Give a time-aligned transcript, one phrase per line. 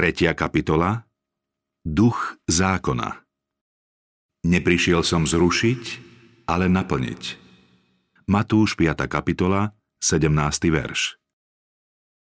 [0.00, 1.04] Tretia kapitola
[1.84, 3.20] Duch zákona
[4.48, 5.82] Neprišiel som zrušiť,
[6.48, 7.22] ale naplniť.
[8.24, 8.96] Matúš 5.
[9.04, 10.72] kapitola, 17.
[10.72, 11.20] verš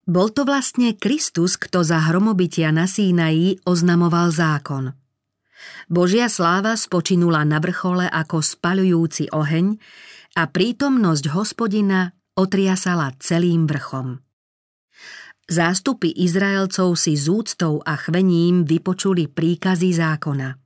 [0.05, 4.93] Bol to vlastne Kristus, kto za hromobytia na Sínaji oznamoval zákon.
[5.89, 9.73] Božia sláva spočinula na vrchole ako spaľujúci oheň
[10.37, 14.21] a prítomnosť hospodina otriasala celým vrchom.
[15.45, 20.57] Zástupy Izraelcov si z úctou a chvením vypočuli príkazy zákona.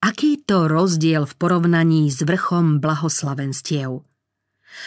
[0.00, 4.00] Aký to rozdiel v porovnaní s vrchom blahoslavenstiev?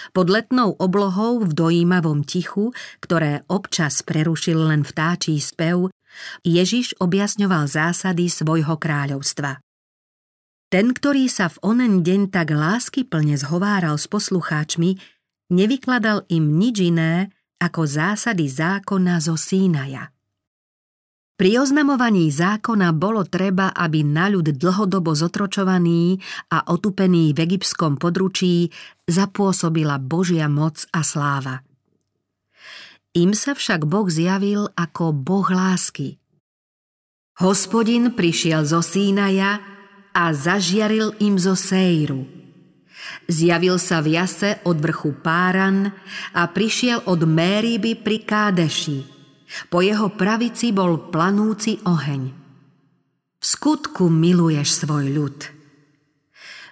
[0.09, 5.93] Pod letnou oblohou v dojímavom tichu, ktoré občas prerušil len vtáčí spev,
[6.41, 9.61] Ježiš objasňoval zásady svojho kráľovstva.
[10.73, 14.97] Ten, ktorý sa v onen deň tak lásky plne zhováral s poslucháčmi,
[15.53, 20.11] nevykladal im nič iné ako zásady zákona zo Sínaja.
[21.35, 26.15] Pri oznamovaní zákona bolo treba, aby na ľud dlhodobo zotročovaný
[26.47, 28.71] a otupený v egyptskom područí
[29.03, 31.59] zapôsobila Božia moc a sláva.
[33.15, 36.19] Im sa však Boh zjavil ako Boh lásky.
[37.43, 39.59] Hospodin prišiel zo Sínaja
[40.15, 42.34] a zažiaril im zo Sejru.
[43.25, 45.89] Zjavil sa v jase od vrchu Páran
[46.33, 48.99] a prišiel od Mériby pri Kádeši–
[49.69, 52.23] po jeho pravici bol planúci oheň.
[53.39, 55.37] V skutku miluješ svoj ľud.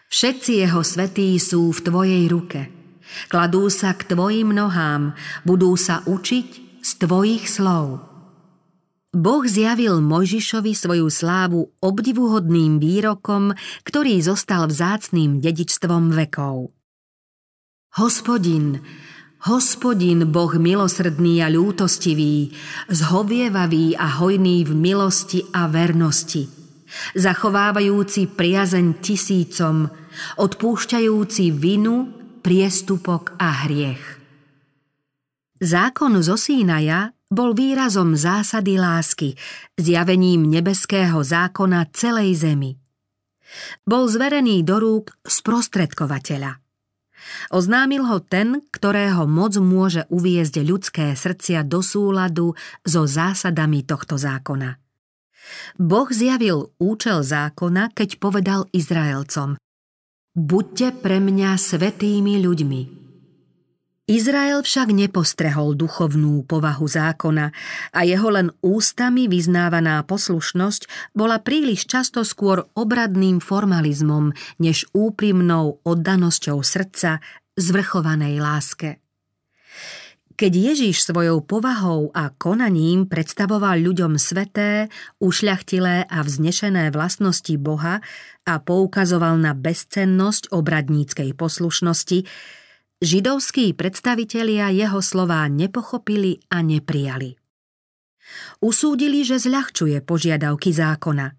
[0.09, 2.69] Všetci jeho svetí sú v tvojej ruke.
[3.29, 5.13] Kladú sa k tvojim nohám,
[5.45, 6.47] budú sa učiť
[6.81, 8.12] z tvojich slov.
[9.13, 13.53] Boh zjavil Mojžišovi svoju slávu obdivuhodným výrokom,
[13.85, 16.73] ktorý zostal vzácným dedičstvom vekov.
[17.93, 18.81] Hospodin,
[19.45, 22.57] Hospodin, Boh milosrdný a ľútostivý,
[22.89, 26.49] zhovievavý a hojný v milosti a vernosti,
[27.13, 29.93] zachovávajúci priazeň tisícom,
[30.41, 32.09] odpúšťajúci vinu,
[32.41, 34.01] priestupok a hriech.
[35.61, 39.33] Zákon zo Sínaja bol výrazom zásady lásky,
[39.75, 42.71] zjavením nebeského zákona celej zemi.
[43.83, 46.57] Bol zverený do rúk sprostredkovateľa–
[47.51, 54.79] Oznámil ho ten, ktorého moc môže uviezť ľudské srdcia do súladu so zásadami tohto zákona.
[55.75, 59.59] Boh zjavil účel zákona, keď povedal Izraelcom
[60.33, 63.02] Buďte pre mňa svetými ľuďmi.
[64.03, 67.55] Izrael však nepostrehol duchovnú povahu zákona
[67.95, 76.59] a jeho len ústami vyznávaná poslušnosť bola príliš často skôr obradným formalizmom než úprimnou oddanosťou
[76.59, 77.23] srdca
[77.55, 78.89] zvrchovanej láske.
[80.35, 84.91] Keď Ježiš svojou povahou a konaním predstavoval ľuďom sveté,
[85.23, 88.03] ušľachtilé a vznešené vlastnosti Boha
[88.43, 92.27] a poukazoval na bezcennosť obradníckej poslušnosti,
[93.03, 97.35] židovskí predstavitelia jeho slová nepochopili a neprijali.
[98.63, 101.35] Usúdili, že zľahčuje požiadavky zákona.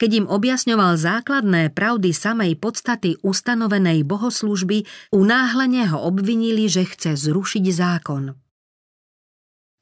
[0.00, 7.64] Keď im objasňoval základné pravdy samej podstaty ustanovenej bohoslúžby, unáhlene ho obvinili, že chce zrušiť
[7.76, 8.32] zákon.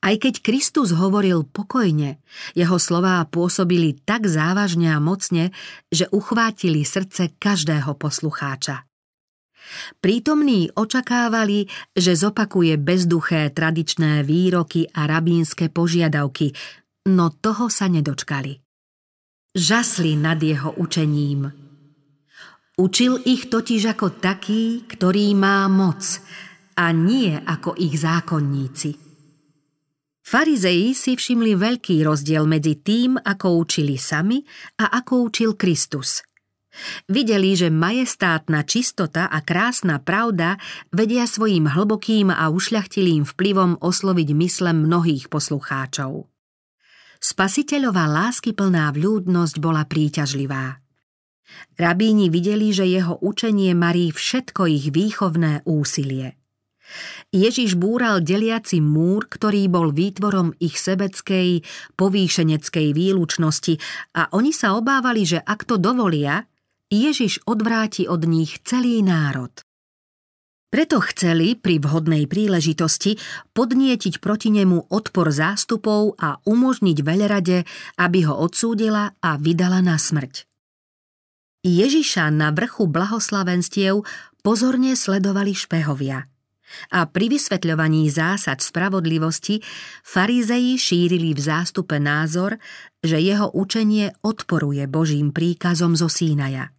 [0.05, 2.21] Aj keď Kristus hovoril pokojne,
[2.53, 5.55] jeho slová pôsobili tak závažne a mocne,
[5.89, 8.85] že uchvátili srdce každého poslucháča.
[10.01, 11.67] Prítomní očakávali,
[11.97, 16.53] že zopakuje bezduché tradičné výroky a rabínske požiadavky,
[17.11, 18.61] no toho sa nedočkali.
[19.55, 21.47] Žasli nad jeho učením.
[22.75, 26.03] Učil ich totiž ako taký, ktorý má moc,
[26.75, 28.99] a nie ako ich zákonníci.
[30.25, 34.43] Farizeji si všimli veľký rozdiel medzi tým, ako učili sami
[34.83, 36.19] a ako učil Kristus–
[37.07, 40.59] Videli, že majestátna čistota a krásna pravda
[40.91, 46.27] vedia svojim hlbokým a ušľachtilým vplyvom osloviť mysle mnohých poslucháčov.
[47.23, 50.85] Spasiteľová láskyplná vľúdnosť bola príťažlivá.
[51.79, 56.37] Rabíni videli, že jeho učenie marí všetko ich výchovné úsilie.
[57.33, 61.65] Ježiš búral deliaci múr, ktorý bol výtvorom ich sebeckej,
[61.97, 63.75] povýšeneckej výlučnosti
[64.15, 66.45] a oni sa obávali, že ak to dovolia,
[66.95, 69.51] Ježiš odvráti od nich celý národ.
[70.71, 73.15] Preto chceli pri vhodnej príležitosti
[73.55, 77.63] podnietiť proti nemu odpor zástupov a umožniť veľrade,
[77.99, 80.47] aby ho odsúdila a vydala na smrť.
[81.63, 84.03] Ježiša na vrchu blahoslavenstiev
[84.43, 86.27] pozorne sledovali špehovia.
[86.91, 89.63] A pri vysvetľovaní zásad spravodlivosti
[90.03, 92.59] farizeji šírili v zástupe názor,
[92.99, 96.75] že jeho učenie odporuje Božím príkazom zo Sínaja.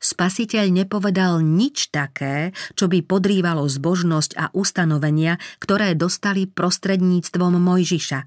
[0.00, 8.20] Spasiteľ nepovedal nič také, čo by podrývalo zbožnosť a ustanovenia, ktoré dostali prostredníctvom Mojžiša,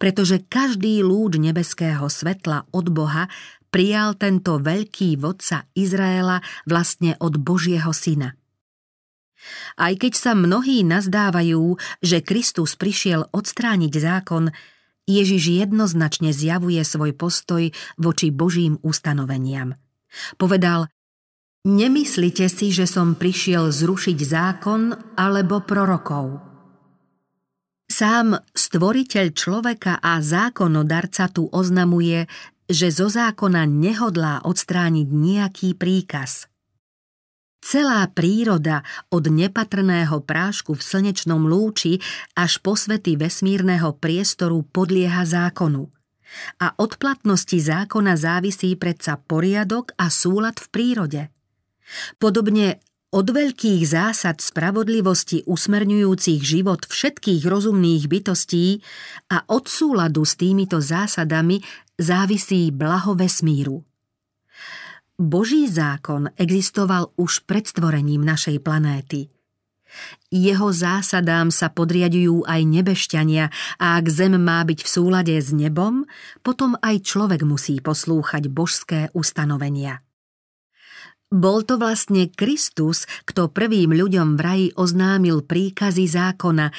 [0.00, 3.28] pretože každý lúč nebeského svetla od Boha
[3.70, 8.34] prijal tento veľký vodca Izraela vlastne od Božieho syna.
[9.78, 14.50] Aj keď sa mnohí nazdávajú, že Kristus prišiel odstrániť zákon,
[15.06, 19.78] Ježiš jednoznačne zjavuje svoj postoj voči Božím ustanoveniam.
[20.36, 20.90] Povedal,
[21.64, 26.40] nemyslite si, že som prišiel zrušiť zákon alebo prorokov.
[27.86, 32.26] Sám stvoriteľ človeka a zákonodarca tu oznamuje,
[32.66, 36.44] že zo zákona nehodlá odstrániť nejaký príkaz–
[37.66, 41.98] Celá príroda od nepatrného prášku v slnečnom lúči
[42.38, 45.90] až po svety vesmírneho priestoru podlieha zákonu.
[46.60, 51.22] A od platnosti zákona závisí predsa poriadok a súlad v prírode.
[52.18, 52.82] Podobne
[53.14, 58.82] od veľkých zásad spravodlivosti usmerňujúcich život všetkých rozumných bytostí
[59.30, 61.62] a od súladu s týmito zásadami
[61.96, 63.86] závisí blaho vesmíru.
[65.16, 69.32] Boží zákon existoval už pred stvorením našej planéty.
[70.28, 73.44] Jeho zásadám sa podriadujú aj nebešťania
[73.78, 76.04] a ak zem má byť v súlade s nebom,
[76.42, 80.02] potom aj človek musí poslúchať božské ustanovenia.
[81.26, 86.70] Bol to vlastne Kristus, kto prvým ľuďom v raji oznámil príkazy zákona,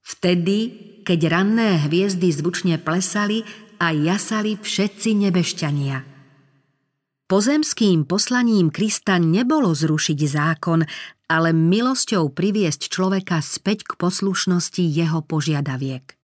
[0.00, 0.58] vtedy,
[1.04, 3.44] keď ranné hviezdy zvučne plesali
[3.76, 5.98] a jasali všetci nebešťania–
[7.30, 10.82] Pozemským poslaním Krista nebolo zrušiť zákon,
[11.30, 16.18] ale milosťou priviesť človeka späť k poslušnosti jeho požiadaviek.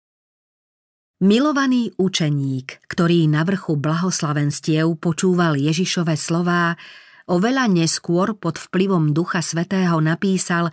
[1.23, 6.77] Milovaný učeník, ktorý na vrchu blahoslavenstiev počúval Ježišove slová,
[7.31, 10.69] oveľa neskôr pod vplyvom Ducha Svetého napísal,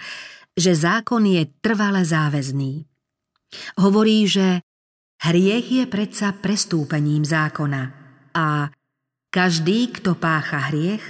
[0.52, 2.84] že zákon je trvale záväzný.
[3.80, 4.60] Hovorí, že
[5.24, 7.84] hriech je predsa prestúpením zákona
[8.36, 8.68] a
[9.32, 11.06] každý, kto pácha hriech,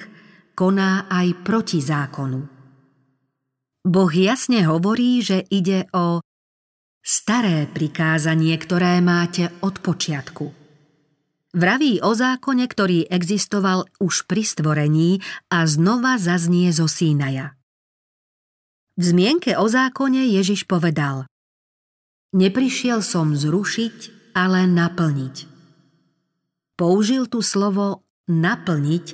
[0.54, 2.53] koná aj proti zákonu.
[3.84, 6.24] Boh jasne hovorí, že ide o
[7.04, 10.56] staré prikázanie, ktoré máte od počiatku.
[11.54, 15.22] Vraví o zákone, ktorý existoval už pri stvorení
[15.54, 17.54] a znova zaznie zo Sínaja.
[18.98, 21.30] V zmienke o zákone Ježiš povedal
[22.34, 25.46] Neprišiel som zrušiť, ale naplniť.
[26.74, 29.06] Použil tu slovo naplniť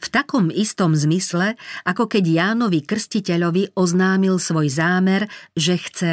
[0.00, 6.12] v takom istom zmysle, ako keď Jánovi Krstiteľovi oznámil svoj zámer, že chce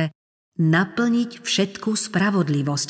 [0.58, 2.90] naplniť všetku spravodlivosť.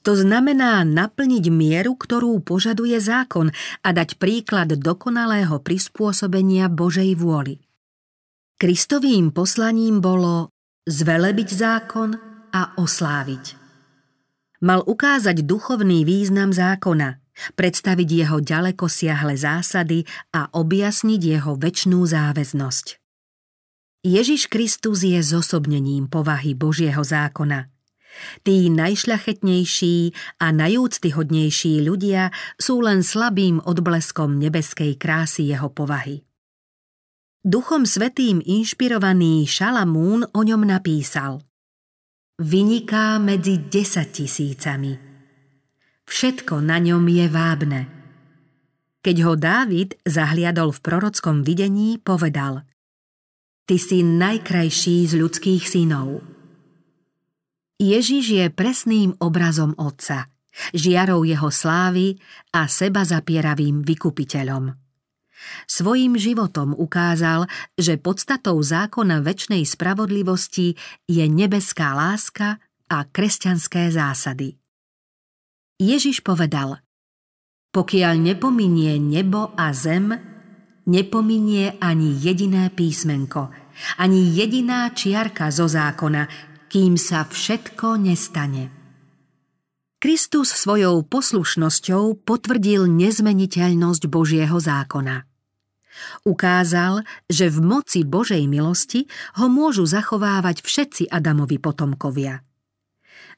[0.00, 3.52] To znamená naplniť mieru, ktorú požaduje zákon
[3.84, 7.60] a dať príklad dokonalého prispôsobenia Božej vôli.
[8.56, 10.48] Kristovým poslaním bolo
[10.88, 12.16] zvelebiť zákon
[12.52, 13.60] a osláviť.
[14.64, 17.19] Mal ukázať duchovný význam zákona,
[17.54, 20.04] predstaviť jeho ďaleko siahle zásady
[20.34, 23.00] a objasniť jeho väčšnú záväznosť.
[24.00, 27.68] Ježiš Kristus je zosobnením povahy Božieho zákona.
[28.42, 29.96] Tí najšľachetnejší
[30.40, 36.24] a najúctyhodnejší ľudia sú len slabým odbleskom nebeskej krásy jeho povahy.
[37.40, 41.40] Duchom svetým inšpirovaný Šalamún o ňom napísal
[42.40, 45.09] Vyniká medzi desaťtisícami tisícami
[46.10, 47.80] Všetko na ňom je vábne.
[49.00, 52.66] Keď ho Dávid zahliadol v prorockom videní, povedal
[53.64, 56.20] Ty si najkrajší z ľudských synov.
[57.80, 60.28] Ježiš je presným obrazom Otca,
[60.76, 62.20] žiarou jeho slávy
[62.52, 64.76] a seba zapieravým vykupiteľom.
[65.64, 67.48] Svojím životom ukázal,
[67.80, 70.76] že podstatou zákona väčšnej spravodlivosti
[71.08, 72.60] je nebeská láska
[72.92, 74.59] a kresťanské zásady.
[75.80, 76.84] Ježiš povedal,
[77.72, 80.12] pokiaľ nepominie nebo a zem,
[80.84, 83.48] nepominie ani jediné písmenko,
[83.96, 86.28] ani jediná čiarka zo zákona,
[86.68, 88.68] kým sa všetko nestane.
[89.96, 95.24] Kristus svojou poslušnosťou potvrdil nezmeniteľnosť Božieho zákona.
[96.28, 99.08] Ukázal, že v moci Božej milosti
[99.40, 102.44] ho môžu zachovávať všetci Adamovi potomkovia–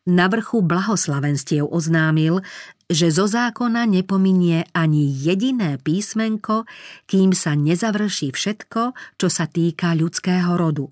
[0.09, 2.42] na vrchu blahoslavenstiev oznámil,
[2.90, 6.66] že zo zákona nepominie ani jediné písmenko,
[7.06, 10.90] kým sa nezavrší všetko, čo sa týka ľudského rodu.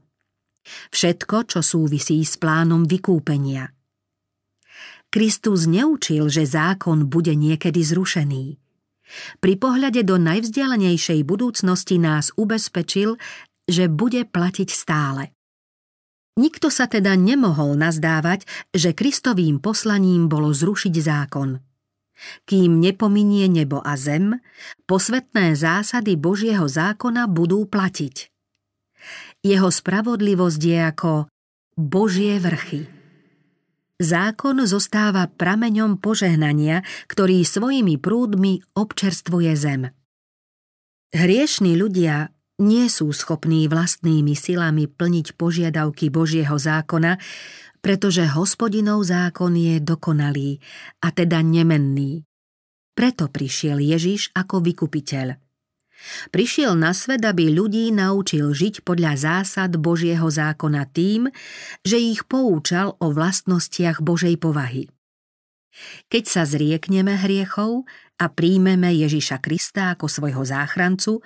[0.95, 3.75] Všetko, čo súvisí s plánom vykúpenia.
[5.11, 8.63] Kristus neučil, že zákon bude niekedy zrušený.
[9.43, 13.19] Pri pohľade do najvzdialenejšej budúcnosti nás ubezpečil,
[13.67, 15.35] že bude platiť stále.
[16.41, 21.61] Nikto sa teda nemohol nazdávať, že Kristovým poslaním bolo zrušiť zákon.
[22.49, 24.41] Kým nepominie nebo a zem,
[24.89, 28.33] posvetné zásady Božieho zákona budú platiť.
[29.45, 31.13] Jeho spravodlivosť je ako
[31.77, 32.89] Božie vrchy.
[34.01, 39.93] Zákon zostáva prameňom požehnania, ktorý svojimi prúdmi občerstvuje zem.
[41.13, 47.17] Hriešní ľudia nie sú schopní vlastnými silami plniť požiadavky Božieho zákona,
[47.81, 50.61] pretože hospodinov zákon je dokonalý
[51.01, 52.29] a teda nemenný.
[52.93, 55.41] Preto prišiel Ježiš ako vykupiteľ.
[56.33, 61.29] Prišiel na svet, aby ľudí naučil žiť podľa zásad Božieho zákona tým,
[61.85, 64.89] že ich poučal o vlastnostiach Božej povahy.
[66.09, 67.89] Keď sa zriekneme hriechov
[68.21, 71.25] a príjmeme Ježiša Krista ako svojho záchrancu,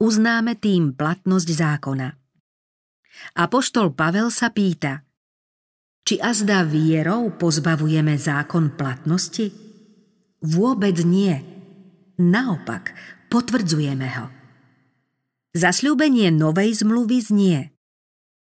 [0.00, 2.08] uznáme tým platnosť zákona.
[3.36, 5.04] Apoštol Pavel sa pýta,
[6.00, 9.52] či azda vierou pozbavujeme zákon platnosti?
[10.40, 11.36] Vôbec nie.
[12.16, 12.96] Naopak,
[13.28, 14.26] potvrdzujeme ho.
[15.56, 17.58] Zasľúbenie novej zmluvy znie.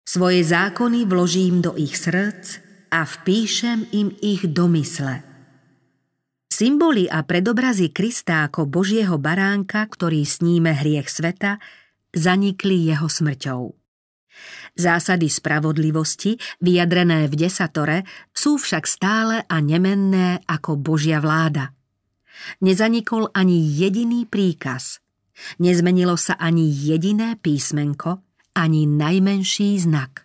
[0.05, 2.61] Svoje zákony vložím do ich srdc
[2.93, 5.24] a vpíšem im ich do mysle.
[6.49, 11.59] Symboly a predobrazy Krista ako Božieho baránka, ktorý sníme hriech sveta,
[12.15, 13.75] zanikli jeho smrťou.
[14.75, 18.03] Zásady spravodlivosti, vyjadrené v desatore,
[18.35, 21.71] sú však stále a nemenné ako Božia vláda.
[22.59, 24.99] Nezanikol ani jediný príkaz.
[25.59, 28.19] Nezmenilo sa ani jediné písmenko,
[28.55, 30.24] ani najmenší znak.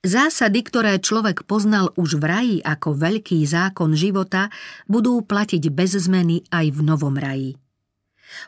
[0.00, 4.48] Zásady, ktoré človek poznal už v raji ako veľký zákon života,
[4.88, 7.60] budú platiť bez zmeny aj v novom raji.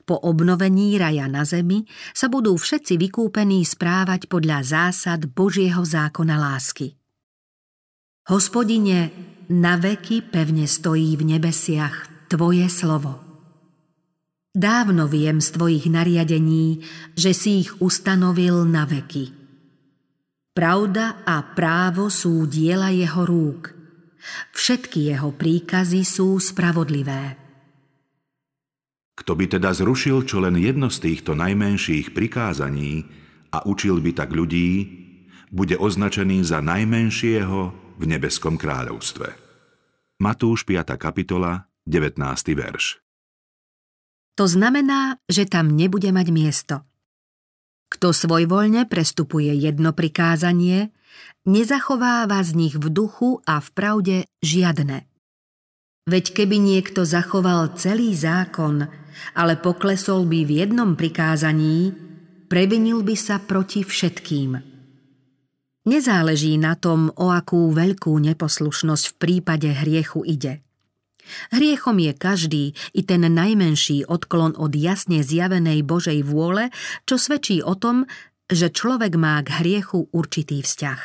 [0.09, 1.85] Po obnovení raja na zemi
[2.17, 6.97] sa budú všetci vykúpení správať podľa zásad Božieho zákona lásky.
[8.33, 9.13] Hospodine,
[9.53, 13.21] na veky pevne stojí v nebesiach Tvoje slovo.
[14.57, 16.81] Dávno viem z Tvojich nariadení,
[17.13, 19.42] že si ich ustanovil na veky.
[20.53, 23.73] Pravda a právo sú diela jeho rúk.
[24.53, 27.41] Všetky jeho príkazy sú spravodlivé.
[29.17, 33.09] Kto by teda zrušil čo len jedno z týchto najmenších prikázaní
[33.49, 34.93] a učil by tak ľudí,
[35.49, 37.61] bude označený za najmenšieho
[37.97, 39.33] v nebeskom kráľovstve.
[40.21, 41.01] Matúš 5.
[41.01, 42.21] kapitola, 19.
[42.53, 43.01] verš.
[44.37, 46.75] To znamená, že tam nebude mať miesto.
[47.93, 50.89] Kto svojvoľne prestupuje jedno prikázanie,
[51.45, 55.05] nezachováva z nich v duchu a v pravde žiadne.
[56.09, 58.89] Veď keby niekto zachoval celý zákon,
[59.37, 61.93] ale poklesol by v jednom prikázaní,
[62.49, 64.57] previnil by sa proti všetkým.
[65.85, 70.65] Nezáleží na tom, o akú veľkú neposlušnosť v prípade hriechu ide–
[71.55, 76.75] Hriechom je každý, i ten najmenší odklon od jasne zjavenej Božej vôle,
[77.07, 78.05] čo svedčí o tom,
[78.51, 81.01] že človek má k hriechu určitý vzťah.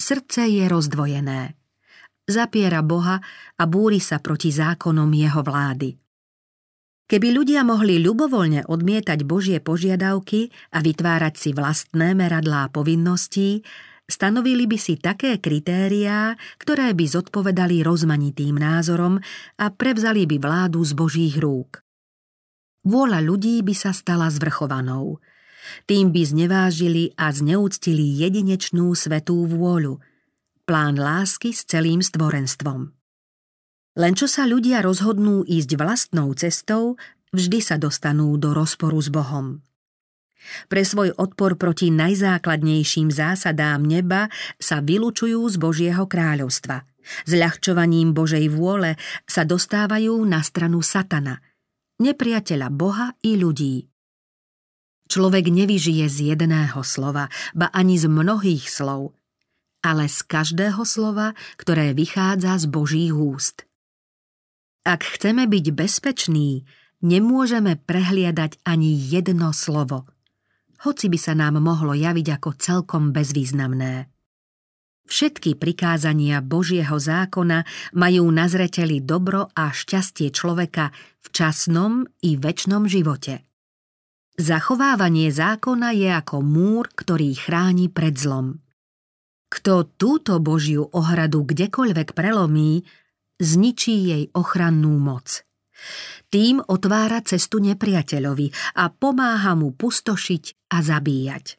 [0.00, 1.58] Srdce je rozdvojené.
[2.30, 3.18] Zapiera Boha
[3.58, 5.98] a búri sa proti zákonom jeho vlády.
[7.10, 13.66] Keby ľudia mohli ľubovoľne odmietať Božie požiadavky a vytvárať si vlastné meradlá povinností,
[14.10, 19.22] Stanovili by si také kritériá, ktoré by zodpovedali rozmanitým názorom
[19.54, 21.78] a prevzali by vládu z Božích rúk.
[22.82, 25.22] Vôľa ľudí by sa stala zvrchovanou.
[25.86, 30.02] Tým by znevážili a zneúctili jedinečnú svetú vôľu,
[30.66, 32.90] plán lásky s celým stvorenstvom.
[33.94, 36.98] Len čo sa ľudia rozhodnú ísť vlastnou cestou,
[37.30, 39.62] vždy sa dostanú do rozporu s Bohom.
[40.68, 46.84] Pre svoj odpor proti najzákladnejším zásadám neba sa vylučujú z Božieho kráľovstva.
[47.28, 48.96] ľahčovaním Božej vôle
[49.28, 51.44] sa dostávajú na stranu satana,
[52.00, 53.88] nepriateľa Boha i ľudí.
[55.10, 59.18] Človek nevyžije z jedného slova, ba ani z mnohých slov,
[59.82, 63.66] ale z každého slova, ktoré vychádza z Božích úst.
[64.86, 66.64] Ak chceme byť bezpeční,
[67.02, 70.06] nemôžeme prehliadať ani jedno slovo–
[70.86, 74.08] hoci by sa nám mohlo javiť ako celkom bezvýznamné.
[75.10, 77.66] Všetky prikázania Božieho zákona
[77.98, 83.42] majú na zreteli dobro a šťastie človeka v časnom i väčšnom živote.
[84.38, 88.62] Zachovávanie zákona je ako múr, ktorý chráni pred zlom.
[89.50, 92.86] Kto túto Božiu ohradu kdekoľvek prelomí,
[93.42, 95.42] zničí jej ochrannú moc.
[96.30, 101.58] Tým otvára cestu nepriateľovi a pomáha mu pustošiť a zabíjať.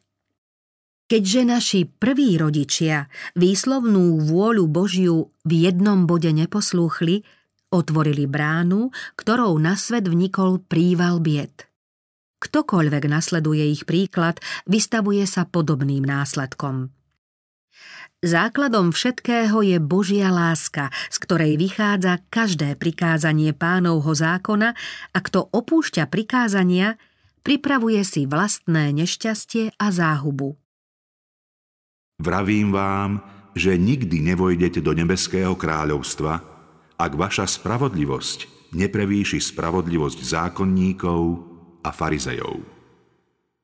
[1.12, 3.04] Keďže naši prví rodičia
[3.36, 7.20] výslovnú vôľu Božiu v jednom bode neposlúchli,
[7.68, 8.88] otvorili bránu,
[9.20, 11.68] ktorou na svet vnikol príval bied.
[12.40, 16.88] Ktokoľvek nasleduje ich príklad, vystavuje sa podobným následkom.
[18.22, 24.78] Základom všetkého je Božia láska, z ktorej vychádza každé prikázanie pánovho zákona
[25.10, 27.02] a kto opúšťa prikázania,
[27.42, 30.54] pripravuje si vlastné nešťastie a záhubu.
[32.22, 33.26] Vravím vám,
[33.58, 36.38] že nikdy nevojdete do nebeského kráľovstva,
[37.02, 41.20] ak vaša spravodlivosť neprevýši spravodlivosť zákonníkov
[41.82, 42.62] a farizejov.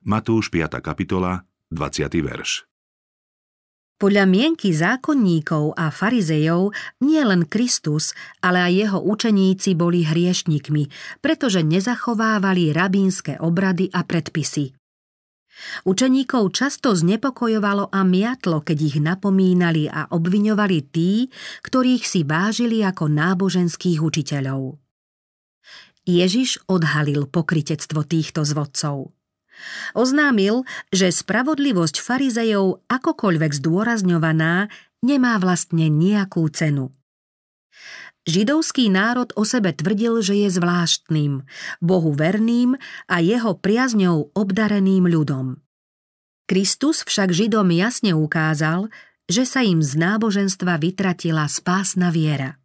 [0.03, 0.83] Matúš 5.
[0.83, 2.11] kapitola, 20.
[2.19, 2.67] verš.
[3.99, 6.71] Podľa mienky zákonníkov a farizejov
[7.03, 10.87] nie len Kristus, ale aj jeho učeníci boli hriešnikmi,
[11.19, 14.71] pretože nezachovávali rabínske obrady a predpisy.
[15.83, 21.27] Učeníkov často znepokojovalo a miatlo, keď ich napomínali a obviňovali tí,
[21.67, 24.79] ktorých si vážili ako náboženských učiteľov.
[26.07, 29.11] Ježiš odhalil pokritectvo týchto zvodcov.
[29.97, 34.69] Oznámil, že spravodlivosť farizejov akokoľvek zdôrazňovaná
[35.01, 36.93] nemá vlastne nejakú cenu.
[38.29, 41.49] Židovský národ o sebe tvrdil, že je zvláštnym,
[41.81, 42.77] Bohu verným
[43.09, 45.57] a jeho priazňou obdareným ľudom.
[46.45, 48.93] Kristus však Židom jasne ukázal,
[49.25, 52.58] že sa im z náboženstva vytratila spásna viera.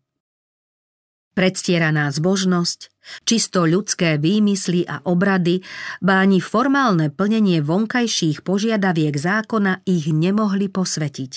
[1.34, 2.94] Predstieraná zbožnosť,
[3.26, 5.66] čisto ľudské výmysly a obrady,
[5.98, 11.32] báni formálne plnenie vonkajších požiadaviek zákona ich nemohli posvetiť.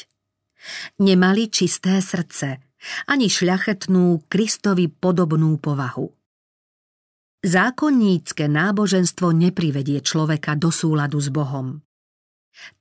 [1.01, 2.62] Nemali čisté srdce–
[3.10, 6.08] ani šľachetnú Kristovi podobnú povahu.
[7.42, 11.80] Zákonnícke náboženstvo neprivedie človeka do súladu s Bohom.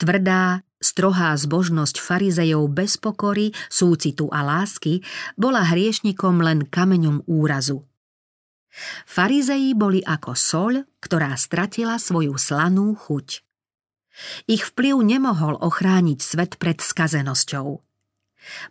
[0.01, 5.03] Tvrdá, strohá zbožnosť farizejov bez pokory, súcitu a lásky
[5.35, 7.83] bola hriešnikom len kameňom úrazu.
[9.09, 13.43] Farizeji boli ako soľ, ktorá stratila svoju slanú chuť.
[14.49, 17.83] Ich vplyv nemohol ochrániť svet pred skazenosťou.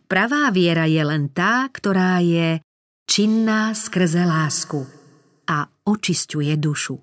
[0.08, 2.62] Pravá viera je len tá, ktorá je
[3.06, 4.82] činná skrze lásku
[5.46, 6.96] a očisťuje dušu.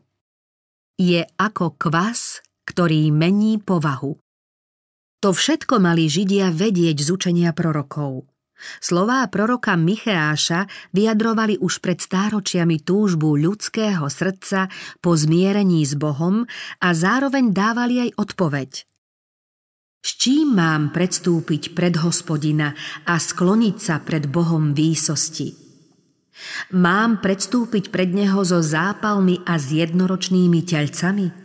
[1.00, 4.23] Je ako kvas, ktorý mení povahu.
[5.24, 8.28] To všetko mali Židia vedieť z učenia prorokov.
[8.84, 14.68] Slová proroka Micheáša vyjadrovali už pred stáročiami túžbu ľudského srdca
[15.00, 16.44] po zmierení s Bohom
[16.84, 18.72] a zároveň dávali aj odpoveď–
[20.04, 22.76] s čím mám predstúpiť pred hospodina
[23.08, 25.56] a skloniť sa pred Bohom výsosti?
[26.76, 31.43] Mám predstúpiť pred Neho so zápalmi a s jednoročnými telcami?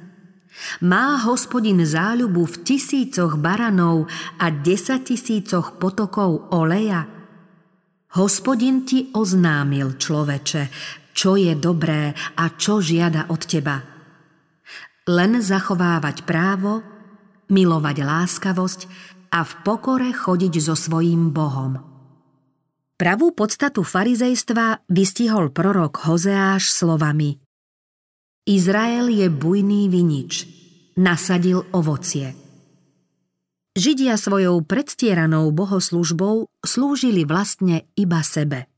[0.84, 7.06] Má hospodin záľubu v tisícoch baranov a desatisícoch potokov oleja?
[8.16, 10.62] Hospodin ti oznámil, človeče,
[11.12, 13.76] čo je dobré a čo žiada od teba.
[15.08, 16.84] Len zachovávať právo,
[17.52, 18.80] milovať láskavosť
[19.32, 21.80] a v pokore chodiť so svojím Bohom.
[22.98, 27.47] Pravú podstatu farizejstva vystihol prorok Hozeáš slovami
[28.48, 30.48] Izrael je bujný vinič,
[30.96, 32.32] nasadil ovocie.
[33.76, 38.72] Židia svojou predstieranou bohoslužbou slúžili vlastne iba sebe.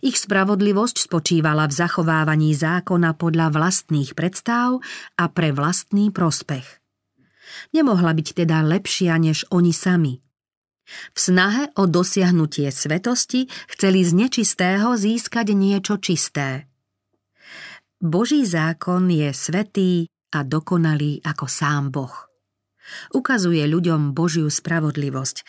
[0.00, 4.80] Ich spravodlivosť spočívala v zachovávaní zákona podľa vlastných predstáv
[5.20, 6.64] a pre vlastný prospech.
[7.76, 10.24] Nemohla byť teda lepšia než oni sami.
[11.12, 16.67] V snahe o dosiahnutie svetosti chceli z nečistého získať niečo čisté.
[17.98, 22.14] Boží zákon je svetý a dokonalý ako sám Boh.
[23.10, 25.42] Ukazuje ľuďom Božiu spravodlivosť.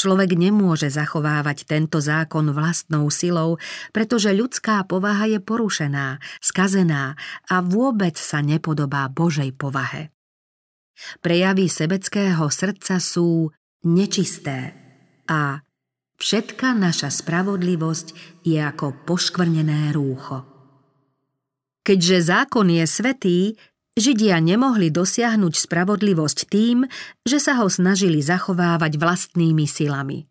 [0.00, 3.60] Človek nemôže zachovávať tento zákon vlastnou silou,
[3.92, 7.20] pretože ľudská povaha je porušená, skazená
[7.52, 10.08] a vôbec sa nepodobá Božej povahe.
[11.20, 13.52] Prejavy sebeckého srdca sú
[13.84, 14.72] nečisté
[15.28, 15.60] a
[16.16, 20.49] všetka naša spravodlivosť je ako poškvrnené rúcho.
[21.80, 23.38] Keďže zákon je svetý,
[23.98, 26.86] Židia nemohli dosiahnuť spravodlivosť tým,
[27.26, 30.30] že sa ho snažili zachovávať vlastnými silami.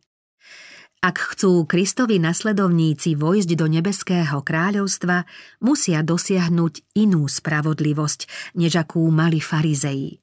[1.00, 5.24] Ak chcú Kristovi nasledovníci vojsť do nebeského kráľovstva,
[5.64, 10.20] musia dosiahnuť inú spravodlivosť, než akú mali farizeji.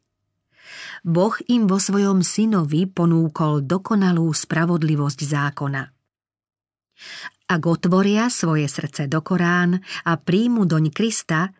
[1.00, 5.82] Boh im vo svojom synovi ponúkol dokonalú spravodlivosť zákona.
[7.46, 11.54] Ak otvoria svoje srdce do Korán a príjmu doň Krista,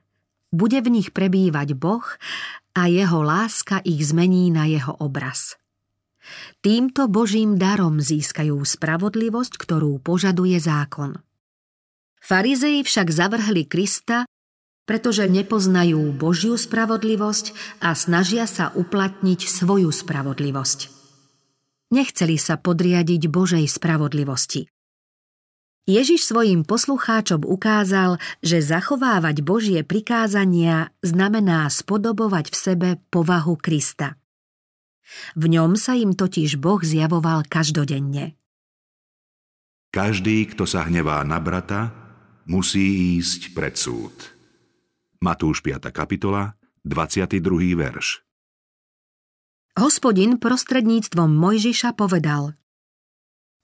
[0.50, 2.02] bude v nich prebývať Boh
[2.74, 5.54] a jeho láska ich zmení na jeho obraz.
[6.58, 11.22] Týmto Božím darom získajú spravodlivosť, ktorú požaduje zákon.
[12.18, 14.26] Farizei však zavrhli Krista,
[14.90, 20.78] pretože nepoznajú Božiu spravodlivosť a snažia sa uplatniť svoju spravodlivosť.
[21.94, 24.66] Nechceli sa podriadiť Božej spravodlivosti.
[25.86, 34.18] Ježiš svojim poslucháčom ukázal, že zachovávať Božie prikázania znamená spodobovať v sebe povahu Krista.
[35.38, 38.34] V ňom sa im totiž Boh zjavoval každodenne.
[39.94, 41.94] Každý, kto sa hnevá na brata,
[42.50, 44.12] musí ísť pred súd.
[45.22, 45.86] Matúš 5.
[45.94, 47.78] kapitola, 22.
[47.78, 48.26] verš.
[49.78, 52.58] Hospodin prostredníctvom Mojžiša povedal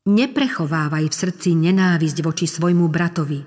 [0.03, 3.39] Neprechovávaj v srdci nenávisť voči svojmu bratovi.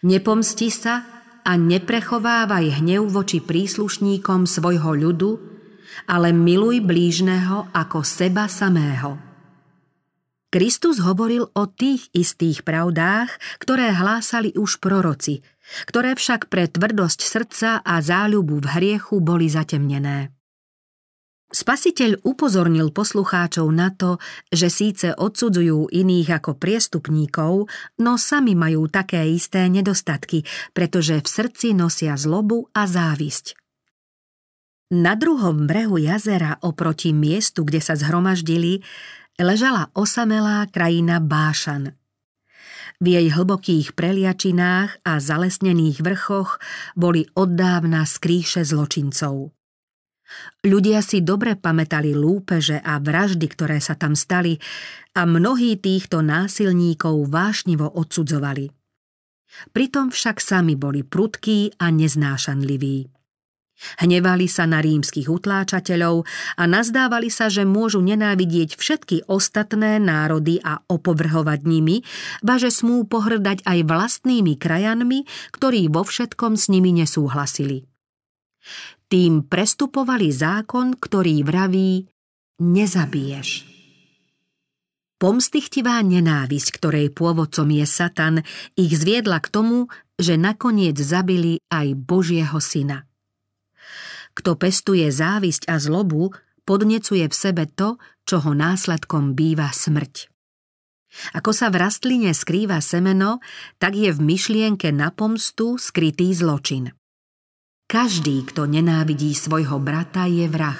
[0.00, 1.04] Nepomsti sa
[1.44, 5.30] a neprechovávaj hnev voči príslušníkom svojho ľudu,
[6.08, 9.20] ale miluj blížneho ako seba samého.
[10.48, 13.28] Kristus hovoril o tých istých pravdách,
[13.60, 15.44] ktoré hlásali už proroci,
[15.84, 20.32] ktoré však pre tvrdosť srdca a záľubu v hriechu boli zatemnené.
[21.48, 24.20] Spasiteľ upozornil poslucháčov na to,
[24.52, 27.72] že síce odsudzujú iných ako priestupníkov,
[28.04, 30.44] no sami majú také isté nedostatky,
[30.76, 33.56] pretože v srdci nosia zlobu a závisť.
[34.92, 38.84] Na druhom brehu jazera oproti miestu, kde sa zhromaždili,
[39.40, 41.96] ležala osamelá krajina Bášan.
[43.00, 46.60] V jej hlbokých preliačinách a zalesnených vrchoch
[46.92, 49.57] boli oddávna skríše zločincov.
[50.64, 54.60] Ľudia si dobre pamätali lúpeže a vraždy, ktoré sa tam stali
[55.16, 58.68] a mnohí týchto násilníkov vášnivo odsudzovali.
[59.72, 63.18] Pritom však sami boli prudkí a neznášanliví.
[64.02, 66.26] Hnevali sa na rímskych utláčateľov
[66.58, 72.02] a nazdávali sa, že môžu nenávidieť všetky ostatné národy a opovrhovať nimi,
[72.42, 77.86] ba smú pohrdať aj vlastnými krajanmi, ktorí vo všetkom s nimi nesúhlasili.
[79.08, 82.04] Tým prestupovali zákon, ktorý vraví
[82.60, 83.64] nezabiješ.
[85.18, 88.44] Pomstichtivá nenávisť, ktorej pôvodcom je Satan,
[88.78, 93.08] ich zviedla k tomu, že nakoniec zabili aj Božieho syna.
[94.36, 96.30] Kto pestuje závisť a zlobu,
[96.68, 100.30] podnecuje v sebe to, čo ho následkom býva smrť.
[101.32, 103.40] Ako sa v rastline skrýva semeno,
[103.80, 106.92] tak je v myšlienke na pomstu skrytý zločin.
[107.88, 110.76] Každý, kto nenávidí svojho brata, je vrah.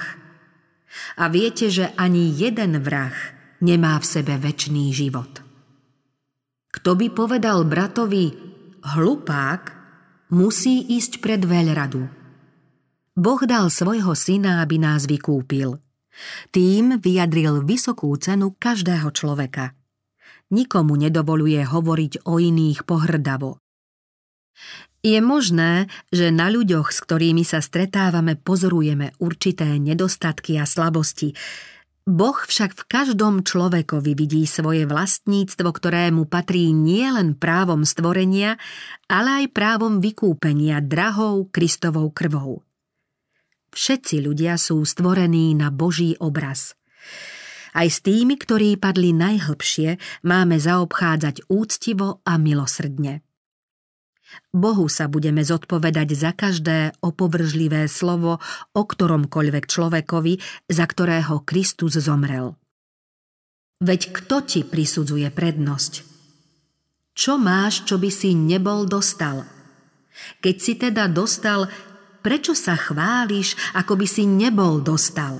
[1.17, 3.17] A viete, že ani jeden vrah
[3.65, 5.41] nemá v sebe väčší život.
[6.69, 8.29] Kto by povedal bratovi
[8.85, 9.61] hlupák,
[10.37, 12.05] musí ísť pred veľradu.
[13.17, 15.81] Boh dal svojho syna, aby nás vykúpil.
[16.53, 19.73] Tým vyjadril vysokú cenu každého človeka.
[20.53, 23.57] Nikomu nedovoluje hovoriť o iných pohrdavo.
[24.99, 31.31] Je možné, že na ľuďoch, s ktorými sa stretávame, pozorujeme určité nedostatky a slabosti.
[32.03, 38.59] Boh však v každom človekovi vidí svoje vlastníctvo, ktorému patrí nielen právom stvorenia,
[39.07, 42.65] ale aj právom vykúpenia drahou Kristovou krvou.
[43.71, 46.73] Všetci ľudia sú stvorení na Boží obraz.
[47.71, 53.28] Aj s tými, ktorí padli najhlbšie, máme zaobchádzať úctivo a milosrdne.
[54.49, 58.41] Bohu sa budeme zodpovedať za každé opovržlivé slovo
[58.73, 60.33] o ktoromkoľvek človekovi,
[60.69, 62.57] za ktorého Kristus zomrel.
[63.79, 65.93] Veď kto ti prisudzuje prednosť?
[67.15, 69.47] Čo máš, čo by si nebol dostal?
[70.43, 71.67] Keď si teda dostal,
[72.19, 75.39] prečo sa chváliš, ako by si nebol dostal?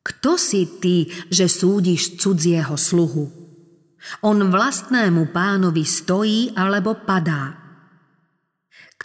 [0.00, 3.28] Kto si ty, že súdiš cudzieho sluhu?
[4.24, 7.57] On vlastnému pánovi stojí alebo padá.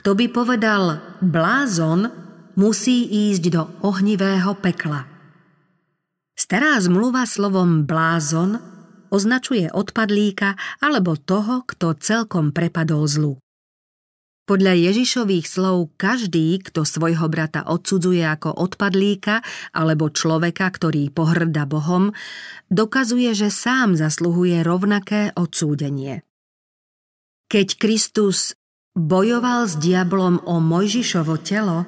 [0.04, 2.12] Kto by povedal blázon,
[2.60, 5.08] musí ísť do ohnivého pekla.
[6.36, 8.60] Stará zmluva slovom blázon
[9.08, 13.34] označuje odpadlíka alebo toho, kto celkom prepadol zlu.
[14.44, 19.40] Podľa Ježišových slov každý, kto svojho brata odsudzuje ako odpadlíka
[19.72, 22.12] alebo človeka, ktorý pohrda Bohom,
[22.68, 26.28] dokazuje, že sám zasluhuje rovnaké odsúdenie.
[27.48, 28.60] Keď Kristus
[28.94, 31.86] bojoval s diablom o Mojžišovo telo,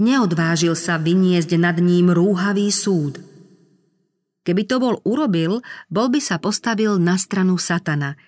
[0.00, 3.20] neodvážil sa vyniesť nad ním rúhavý súd.
[4.44, 8.16] Keby to bol urobil, bol by sa postavil na stranu satana–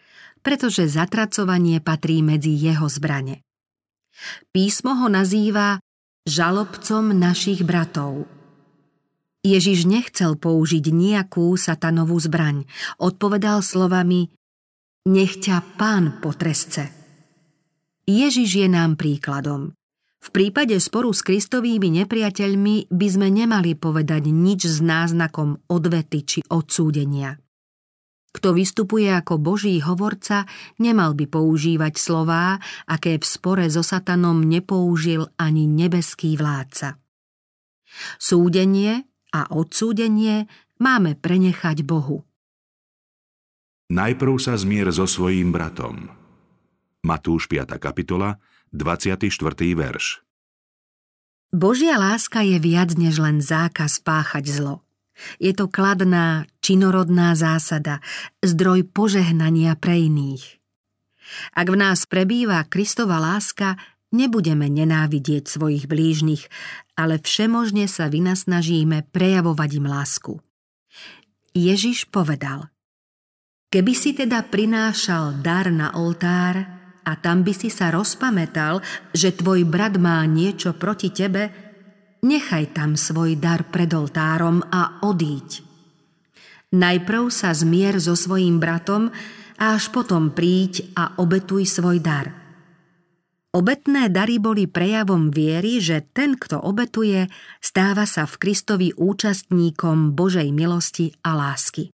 [0.47, 3.43] pretože zatracovanie patrí medzi jeho zbrane.
[4.55, 5.83] Písmo ho nazýva
[6.23, 8.31] žalobcom našich bratov.
[9.43, 12.63] Ježiš nechcel použiť nejakú satanovú zbraň.
[13.03, 14.31] Odpovedal slovami
[15.11, 16.95] Nech ťa pán potresce.
[18.07, 19.75] Ježiš je nám príkladom.
[20.23, 26.41] V prípade sporu s Kristovými nepriateľmi by sme nemali povedať nič s náznakom odvety či
[26.47, 27.35] odsúdenia.
[28.31, 30.47] Kto vystupuje ako Boží hovorca,
[30.79, 37.03] nemal by používať slová, aké v spore so satanom nepoužil ani nebeský vládca.
[38.23, 39.03] Súdenie
[39.35, 40.47] a odsúdenie
[40.79, 42.23] máme prenechať Bohu.
[43.91, 46.16] Najprv sa zmier so svojím bratom.
[47.07, 47.79] Matúš 5.
[47.79, 48.43] kapitola,
[48.75, 49.31] 24.
[49.79, 50.27] verš.
[51.55, 54.83] Božia láska je viac než len zákaz páchať zlo.
[55.39, 58.03] Je to kladná, činorodná zásada,
[58.43, 60.59] zdroj požehnania pre iných.
[61.55, 63.79] Ak v nás prebýva Kristova láska,
[64.11, 66.51] nebudeme nenávidieť svojich blížnych,
[66.99, 70.33] ale všemožne sa vynasnažíme prejavovať im lásku.
[71.55, 72.67] Ježiš povedal,
[73.71, 76.76] keby si teda prinášal dar na oltár
[77.07, 78.83] a tam by si sa rozpamätal,
[79.15, 81.55] že tvoj brat má niečo proti tebe,
[82.27, 85.63] nechaj tam svoj dar pred oltárom a odíď.
[86.75, 89.15] Najprv sa zmier so svojím bratom
[89.57, 92.35] a až potom príď a obetuj svoj dar.
[93.57, 97.25] Obetné dary boli prejavom viery, že ten, kto obetuje,
[97.57, 101.96] stáva sa v Kristovi účastníkom Božej milosti a lásky.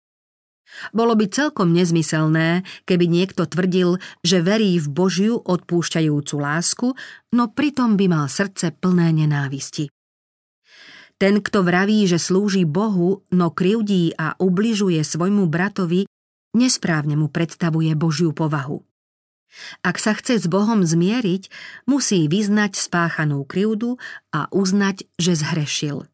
[0.90, 6.88] Bolo by celkom nezmyselné, keby niekto tvrdil, že verí v Božiu odpúšťajúcu lásku,
[7.34, 9.90] no pritom by mal srdce plné nenávisti.
[11.18, 16.06] Ten, kto vraví, že slúži Bohu, no krivdí a ubližuje svojmu bratovi,
[16.54, 18.86] nesprávne mu predstavuje Božiu povahu.
[19.82, 21.50] Ak sa chce s Bohom zmieriť,
[21.88, 23.96] musí vyznať spáchanú krivdu
[24.30, 26.06] a uznať, že zhrešil.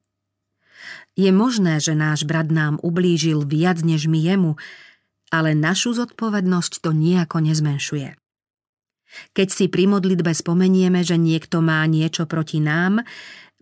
[1.15, 4.53] Je možné, že náš brat nám ublížil viac než my jemu,
[5.31, 8.19] ale našu zodpovednosť to nejako nezmenšuje.
[9.31, 13.07] Keď si pri modlitbe spomenieme, že niekto má niečo proti nám,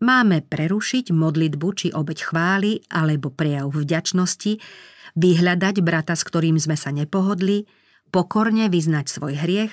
[0.03, 4.59] Máme prerušiť modlitbu či obeď chvály alebo prejav vďačnosti,
[5.15, 7.71] vyhľadať brata, s ktorým sme sa nepohodli,
[8.11, 9.71] pokorne vyznať svoj hriech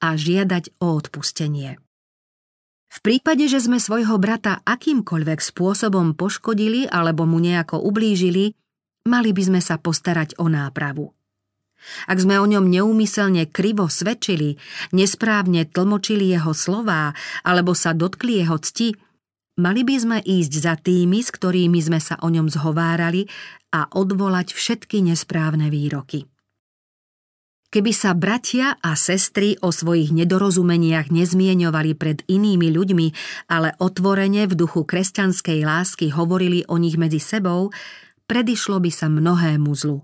[0.00, 1.76] a žiadať o odpustenie.
[2.88, 8.56] V prípade, že sme svojho brata akýmkoľvek spôsobom poškodili alebo mu nejako ublížili,
[9.04, 11.12] mali by sme sa postarať o nápravu.
[12.10, 14.58] Ak sme o ňom neúmyselne krivo svedčili,
[14.90, 17.14] nesprávne tlmočili jeho slová
[17.46, 18.96] alebo sa dotkli jeho cti,
[19.58, 23.26] Mali by sme ísť za tými, s ktorými sme sa o ňom zhovárali
[23.74, 26.30] a odvolať všetky nesprávne výroky.
[27.68, 33.06] Keby sa bratia a sestry o svojich nedorozumeniach nezmieňovali pred inými ľuďmi,
[33.52, 37.68] ale otvorene v duchu kresťanskej lásky hovorili o nich medzi sebou,
[38.24, 40.00] predišlo by sa mnohému zlu.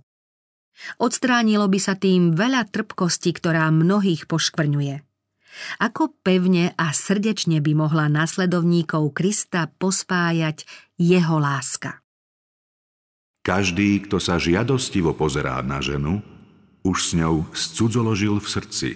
[1.00, 5.00] Odstránilo by sa tým veľa trpkosti, ktorá mnohých poškvrňuje.
[5.80, 10.68] Ako pevne a srdečne by mohla následovníkov Krista pospájať
[11.00, 12.04] jeho láska.
[13.40, 16.33] Každý, kto sa žiadostivo pozerá na ženu,
[16.84, 18.90] už s ňou scudzoložil v srdci.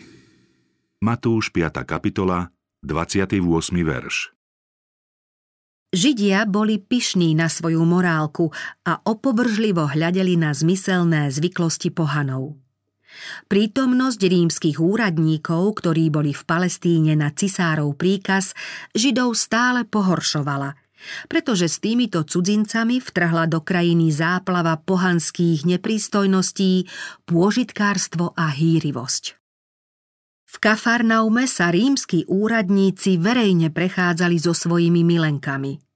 [1.01, 1.89] Matúš 5.
[1.89, 2.53] kapitola,
[2.85, 3.41] 28.
[3.81, 4.37] verš.
[5.89, 8.53] Židia boli pyšní na svoju morálku
[8.85, 12.61] a opovržlivo hľadeli na zmyselné zvyklosti pohanov.
[13.49, 18.53] Prítomnosť rímskych úradníkov, ktorí boli v Palestíne na cisárov príkaz,
[18.93, 20.77] Židov stále pohoršovala,
[21.27, 26.87] pretože s týmito cudzincami vtrhla do krajiny záplava pohanských neprístojností,
[27.27, 29.25] pôžitkárstvo a hýrivosť.
[30.49, 35.79] V Kafarnaume sa rímski úradníci verejne prechádzali so svojimi milenkami–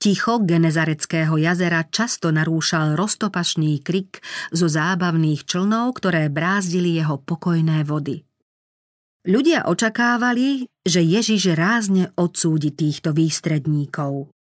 [0.00, 8.24] Ticho Genezareckého jazera často narúšal roztopašný krik zo zábavných člnov, ktoré brázdili jeho pokojné vody.
[9.20, 14.32] Ľudia očakávali, že Ježiš rázne odsúdi týchto výstredníkov.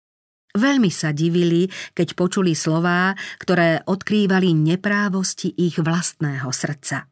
[0.56, 3.12] Veľmi sa divili, keď počuli slová,
[3.44, 7.12] ktoré odkrývali neprávosti ich vlastného srdca.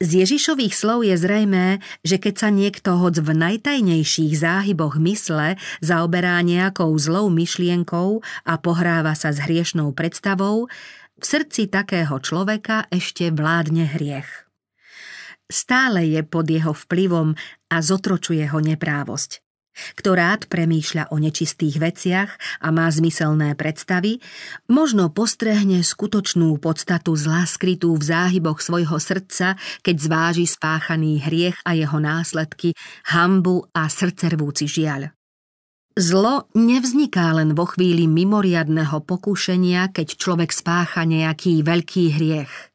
[0.00, 6.40] Z Ježišových slov je zrejmé, že keď sa niekto hoď v najtajnejších záhyboch mysle zaoberá
[6.40, 10.72] nejakou zlou myšlienkou a pohráva sa s hriešnou predstavou,
[11.20, 14.49] v srdci takého človeka ešte vládne hriech.
[15.50, 17.34] Stále je pod jeho vplyvom
[17.68, 19.42] a zotročuje ho neprávosť.
[19.70, 24.18] Kto rád premýšľa o nečistých veciach a má zmyselné predstavy,
[24.66, 31.74] možno postrehne skutočnú podstatu zla skrytú v záhyboch svojho srdca, keď zváži spáchaný hriech a
[31.78, 32.74] jeho následky,
[33.14, 35.14] hambu a srdcervúci žiaľ.
[35.98, 42.69] Zlo nevzniká len vo chvíli mimoriadného pokušenia, keď človek spácha nejaký veľký hriech.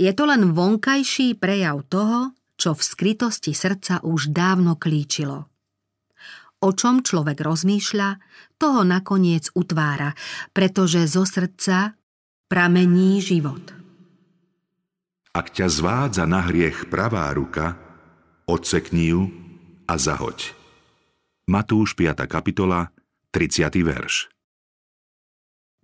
[0.00, 5.44] Je to len vonkajší prejav toho, čo v skrytosti srdca už dávno klíčilo.
[6.64, 8.16] O čom človek rozmýšľa,
[8.56, 10.16] toho nakoniec utvára,
[10.56, 11.96] pretože zo srdca
[12.48, 13.76] pramení život.
[15.36, 17.76] Ak ťa zvádza na hriech pravá ruka,
[18.48, 19.28] odsekni ju
[19.84, 20.56] a zahoď.
[21.44, 22.24] Matúš 5.
[22.24, 22.88] kapitola,
[23.36, 23.68] 30.
[23.84, 24.39] verš.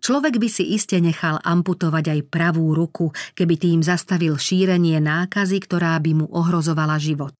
[0.07, 5.99] Človek by si iste nechal amputovať aj pravú ruku, keby tým zastavil šírenie nákazy, ktorá
[5.99, 7.35] by mu ohrozovala život.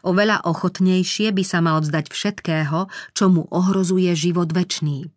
[0.00, 5.12] Oveľa ochotnejšie by sa mal vzdať všetkého, čo mu ohrozuje život večný.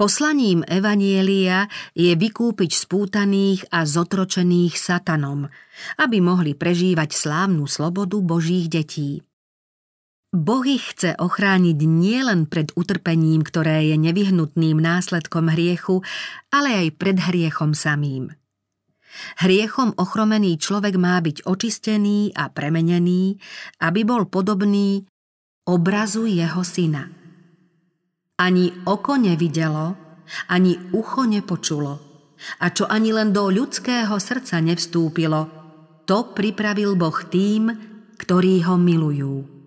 [0.00, 5.52] Poslaním Evanielia je vykúpiť spútaných a zotročených satanom,
[6.00, 9.20] aby mohli prežívať slávnu slobodu Božích detí.
[10.30, 16.06] Boh ich chce ochrániť nielen pred utrpením, ktoré je nevyhnutným následkom hriechu,
[16.54, 18.30] ale aj pred hriechom samým.
[19.42, 23.42] Hriechom ochromený človek má byť očistený a premenený,
[23.82, 25.02] aby bol podobný
[25.66, 27.10] obrazu jeho syna.
[28.38, 29.98] Ani oko nevidelo,
[30.46, 31.94] ani ucho nepočulo,
[32.62, 35.40] a čo ani len do ľudského srdca nevstúpilo,
[36.06, 37.74] to pripravil Boh tým,
[38.14, 39.59] ktorí ho milujú.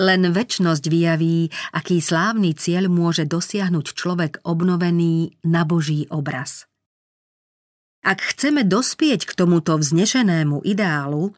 [0.00, 6.64] Len väčnosť vyjaví, aký slávny cieľ môže dosiahnuť človek obnovený na Boží obraz.
[8.02, 11.36] Ak chceme dospieť k tomuto vznešenému ideálu,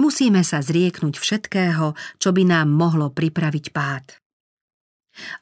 [0.00, 4.16] musíme sa zrieknúť všetkého, čo by nám mohlo pripraviť pád.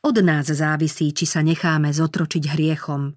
[0.02, 3.14] Od nás závisí, či sa necháme zotročiť hriechom.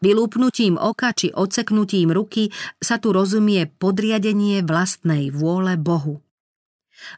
[0.00, 2.48] Vylúpnutím oka či odseknutím ruky
[2.80, 6.24] sa tu rozumie podriadenie vlastnej vôle Bohu.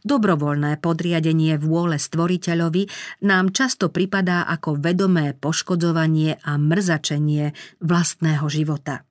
[0.04, 2.88] Dobrovoľné podriadenie vôle stvoriteľovi
[3.24, 9.04] nám často pripadá ako vedomé poškodzovanie a mrzačenie vlastného života.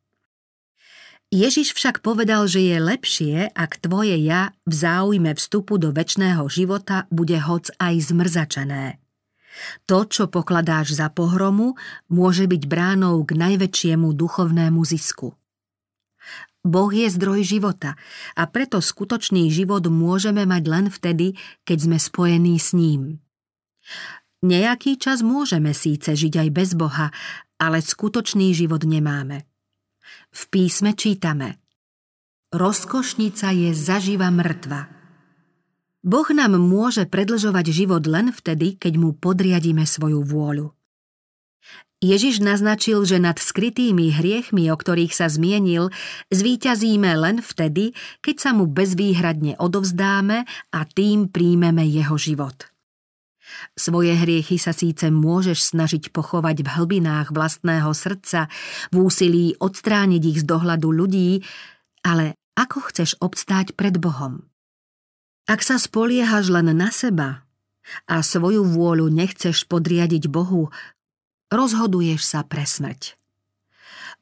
[1.29, 7.05] Ježiš však povedal, že je lepšie, ak tvoje ja v záujme vstupu do väčšného života
[7.13, 8.97] bude hoc aj zmrzačené.
[9.85, 11.77] To, čo pokladáš za pohromu,
[12.09, 15.38] môže byť bránou k najväčšiemu duchovnému zisku.
[16.69, 17.97] Boh je zdroj života
[18.37, 21.33] a preto skutočný život môžeme mať len vtedy,
[21.65, 23.17] keď sme spojení s ním.
[24.45, 27.09] Nejaký čas môžeme síce žiť aj bez Boha,
[27.57, 29.49] ale skutočný život nemáme.
[30.29, 31.57] V písme čítame
[32.53, 34.89] Rozkošnica je zaživa mŕtva.
[35.99, 40.78] Boh nám môže predlžovať život len vtedy, keď mu podriadíme svoju vôľu.
[41.99, 45.91] Ježiš naznačil, že nad skrytými hriechmi, o ktorých sa zmienil,
[46.31, 47.91] zvíťazíme len vtedy,
[48.23, 52.71] keď sa mu bezvýhradne odovzdáme a tým príjmeme jeho život.
[53.75, 58.47] Svoje hriechy sa síce môžeš snažiť pochovať v hlbinách vlastného srdca,
[58.93, 61.43] v úsilí odstrániť ich z dohľadu ľudí,
[62.07, 64.47] ale ako chceš obstáť pred Bohom?
[65.51, 67.43] Ak sa spoliehaš len na seba
[68.05, 70.69] a svoju vôľu nechceš podriadiť Bohu,
[71.49, 73.17] rozhoduješ sa pre smrť.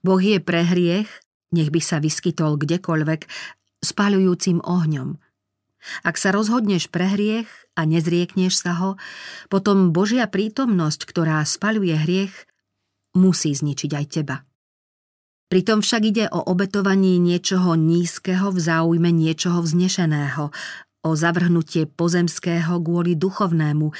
[0.04, 1.10] Boh je pre hriech,
[1.52, 3.28] nech by sa vyskytol kdekoľvek,
[3.84, 5.16] spaľujúcim ohňom–
[6.04, 8.90] ak sa rozhodneš pre hriech a nezriekneš sa ho,
[9.48, 12.36] potom Božia prítomnosť, ktorá spaľuje hriech,
[13.16, 14.44] musí zničiť aj teba.
[15.48, 20.52] Pritom však ide o obetovanie niečoho nízkeho v záujme niečoho vznešeného,
[21.08, 23.96] o zavrhnutie pozemského kvôli duchovnému,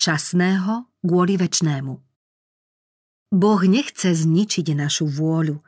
[0.00, 2.05] časného kvôli väčnému.
[3.32, 5.62] Boh nechce zničiť našu vôľu,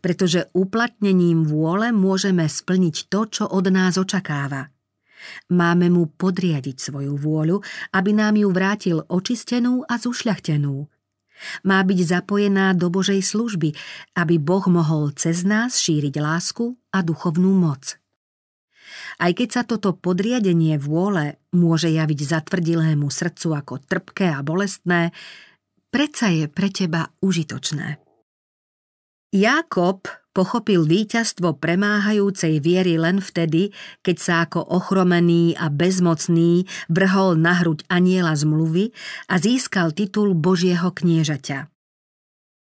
[0.00, 4.68] pretože uplatnením vôle môžeme splniť to, čo od nás očakáva–
[5.50, 7.62] Máme mu podriadiť svoju vôľu,
[7.94, 10.88] aby nám ju vrátil očistenú a zušľachtenú.
[11.66, 13.74] Má byť zapojená do Božej služby,
[14.14, 17.98] aby Boh mohol cez nás šíriť lásku a duchovnú moc.
[19.18, 25.10] Aj keď sa toto podriadenie vôle môže javiť zatvrdilému srdcu ako trpké a bolestné,
[25.92, 28.00] predsa je pre teba užitočné.
[29.32, 33.68] Jákob Pochopil víťazstvo premáhajúcej viery len vtedy,
[34.00, 38.96] keď sa ako ochromený a bezmocný vrhol na hruď aniela zmluvy
[39.28, 41.71] a získal titul Božieho kniežaťa.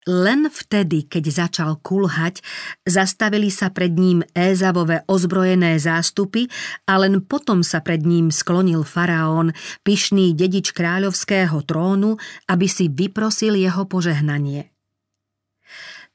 [0.04, 2.44] Len vtedy, keď začal kulhať,
[2.84, 6.52] zastavili sa pred ním Ézavové ozbrojené zástupy
[6.86, 9.56] a len potom sa pred ním sklonil faraón,
[9.88, 12.20] pyšný dedič kráľovského trónu,
[12.52, 14.74] aby si vyprosil jeho požehnanie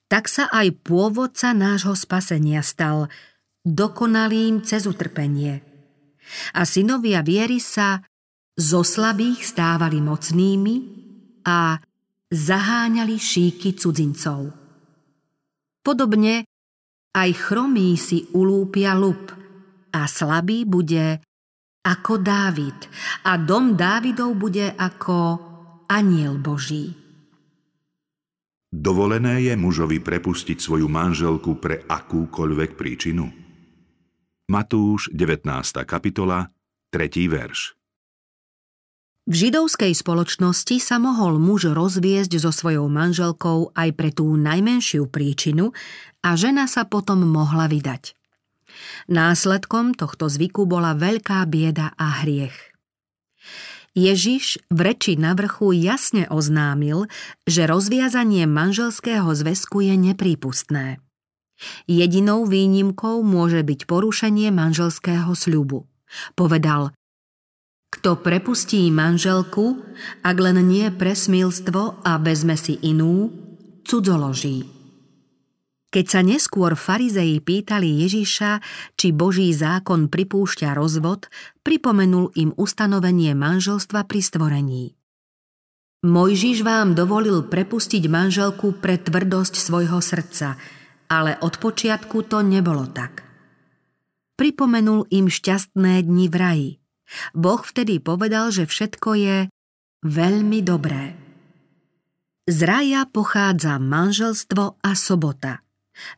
[0.09, 3.13] tak sa aj pôvodca nášho spasenia stal
[3.63, 5.61] dokonalým cez utrpenie.
[6.57, 8.01] A synovia viery sa
[8.57, 10.77] zo slabých stávali mocnými
[11.45, 11.81] a
[12.29, 14.53] zaháňali šíky cudzincov.
[15.81, 16.45] Podobne
[17.17, 19.33] aj chromý si ulúpia lup
[19.93, 21.25] a slabý bude
[21.81, 22.79] ako Dávid
[23.25, 25.17] a dom Dávidov bude ako
[25.89, 26.93] aniel Boží.
[28.69, 33.25] Dovolené je mužovi prepustiť svoju manželku pre akúkoľvek príčinu?
[34.53, 35.49] Matúš, 19.
[35.89, 36.53] kapitola,
[36.93, 37.33] 3.
[37.33, 37.78] verš.
[39.29, 45.77] V židovskej spoločnosti sa mohol muž rozviesť so svojou manželkou aj pre tú najmenšiu príčinu
[46.25, 48.17] a žena sa potom mohla vydať.
[49.13, 52.57] Následkom tohto zvyku bola veľká bieda a hriech.
[53.93, 57.05] Ježiš v reči na vrchu jasne oznámil,
[57.45, 61.05] že rozviazanie manželského zväzku je neprípustné.
[61.85, 65.85] Jedinou výnimkou môže byť porušenie manželského sľubu.
[66.33, 66.97] Povedal,
[67.89, 69.81] kto prepustí manželku,
[70.23, 73.33] ak len nie presmilstvo a vezme si inú,
[73.89, 74.69] cudzoloží.
[75.89, 78.61] Keď sa neskôr farizei pýtali Ježiša,
[78.93, 81.33] či Boží zákon pripúšťa rozvod,
[81.65, 84.85] pripomenul im ustanovenie manželstva pri stvorení.
[86.05, 90.61] Mojžiš vám dovolil prepustiť manželku pre tvrdosť svojho srdca,
[91.09, 93.25] ale od počiatku to nebolo tak.
[94.37, 96.71] Pripomenul im šťastné dni v raji.
[97.33, 99.37] Boh vtedy povedal, že všetko je
[100.05, 101.17] veľmi dobré.
[102.49, 105.61] Z raja pochádza manželstvo a sobota–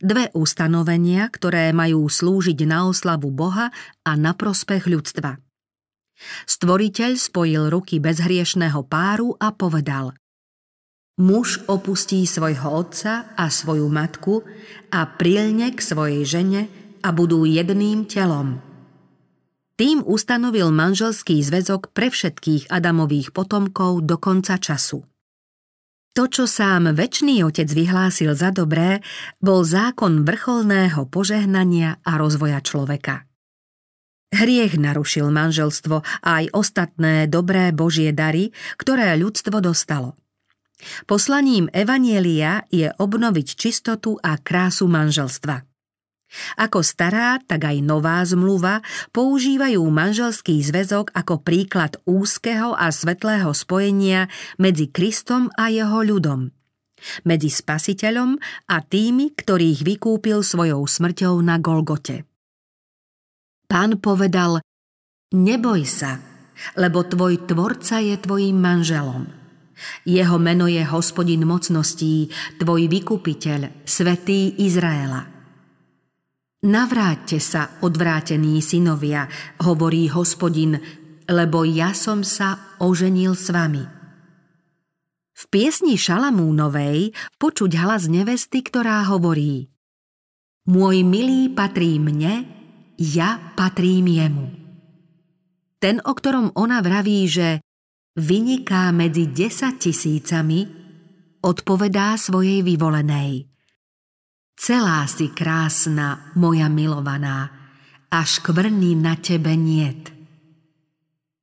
[0.01, 3.73] Dve ustanovenia, ktoré majú slúžiť na oslavu Boha
[4.05, 5.41] a na prospech ľudstva.
[6.45, 10.13] Stvoriteľ spojil ruky bezhriešného páru a povedal
[11.21, 14.45] Muž opustí svojho otca a svoju matku
[14.93, 16.63] a prilne k svojej žene
[17.01, 18.61] a budú jedným telom.
[19.81, 25.09] Tým ustanovil manželský zväzok pre všetkých Adamových potomkov do konca času.
[26.13, 29.01] To, čo sám väčší otec vyhlásil za dobré,
[29.41, 33.25] bol zákon vrcholného požehnania a rozvoja človeka.
[34.37, 40.13] Hriech narušil manželstvo a aj ostatné dobré božie dary, ktoré ľudstvo dostalo.
[41.09, 45.70] Poslaním Evanielia je obnoviť čistotu a krásu manželstva.
[46.55, 54.31] Ako stará, tak aj nová zmluva používajú manželský zväzok ako príklad úzkeho a svetlého spojenia
[54.55, 56.55] medzi Kristom a jeho ľudom.
[57.25, 58.37] Medzi spasiteľom
[58.71, 62.29] a tými, ktorých vykúpil svojou smrťou na Golgote.
[63.67, 64.61] Pán povedal,
[65.33, 66.21] neboj sa,
[66.77, 69.25] lebo tvoj tvorca je tvojim manželom.
[70.05, 72.29] Jeho meno je hospodin mocností,
[72.61, 75.40] tvoj vykupiteľ, svetý Izraela.
[76.61, 79.25] Navráťte sa, odvrátení synovia,
[79.65, 80.77] hovorí hospodin,
[81.25, 83.81] lebo ja som sa oženil s vami.
[85.33, 89.73] V piesni Šalamúnovej počuť hlas nevesty, ktorá hovorí
[90.69, 92.45] Môj milý patrí mne,
[93.01, 94.47] ja patrím jemu.
[95.81, 97.65] Ten, o ktorom ona vraví, že
[98.21, 100.69] vyniká medzi desať tisícami,
[101.41, 103.49] odpovedá svojej vyvolenej–
[104.61, 107.49] Celá si krásna, moja milovaná,
[108.13, 110.13] a škvrny na tebe niet.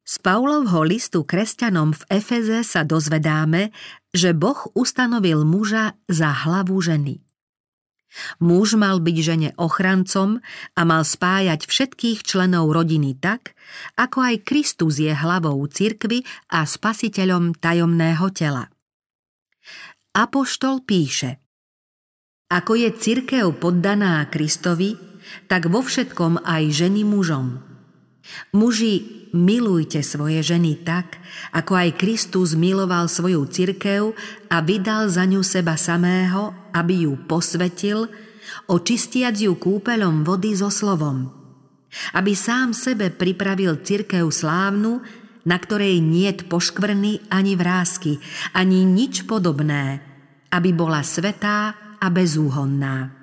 [0.06, 3.74] Z Paulovho listu kresťanom v Efeze sa dozvedáme,
[4.14, 7.18] že Boh ustanovil muža za hlavu ženy.
[8.38, 10.38] Muž mal byť žene ochrancom
[10.78, 13.58] a mal spájať všetkých členov rodiny tak,
[13.98, 16.22] ako aj Kristus je hlavou cirkvy
[16.54, 18.70] a spasiteľom tajomného tela.
[20.14, 21.42] Apoštol píše–
[22.48, 24.96] ako je cirkev poddaná Kristovi,
[25.52, 27.60] tak vo všetkom aj ženy mužom.
[28.56, 31.20] Muži, milujte svoje ženy tak,
[31.52, 34.16] ako aj Kristus miloval svoju cirkev
[34.48, 38.08] a vydal za ňu seba samého, aby ju posvetil,
[38.72, 41.32] očistiac ju kúpeľom vody so slovom.
[42.16, 45.00] Aby sám sebe pripravil cirkev slávnu,
[45.48, 48.20] na ktorej niet poškvrny ani vrázky,
[48.52, 50.04] ani nič podobné,
[50.52, 53.14] aby bola svetá a bezúhonná.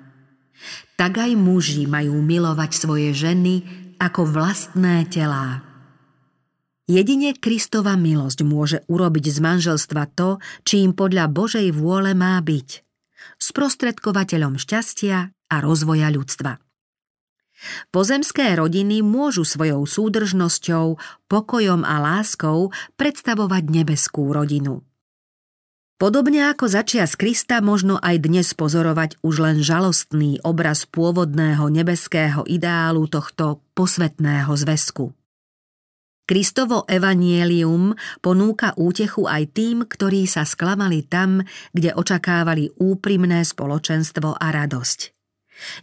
[0.95, 3.67] tak aj muži majú milovať svoje ženy
[3.99, 5.63] ako vlastné telá.
[6.85, 12.85] Jedine Kristova milosť môže urobiť z manželstva to, čím podľa Božej vôle má byť.
[13.41, 16.61] Sprostredkovateľom šťastia a rozvoja ľudstva.
[17.89, 22.69] Pozemské rodiny môžu svojou súdržnosťou, pokojom a láskou
[22.99, 24.85] predstavovať nebeskú rodinu.
[25.95, 33.07] Podobne ako začias Krista možno aj dnes pozorovať už len žalostný obraz pôvodného nebeského ideálu
[33.07, 35.15] tohto posvetného zväzku.
[36.27, 41.39] Kristovo evanielium ponúka útechu aj tým, ktorí sa sklamali tam,
[41.71, 45.15] kde očakávali úprimné spoločenstvo a radosť.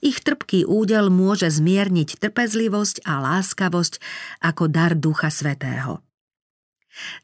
[0.05, 3.95] Ich trpký údel môže zmierniť trpezlivosť a láskavosť
[4.45, 6.05] ako dar Ducha Svetého.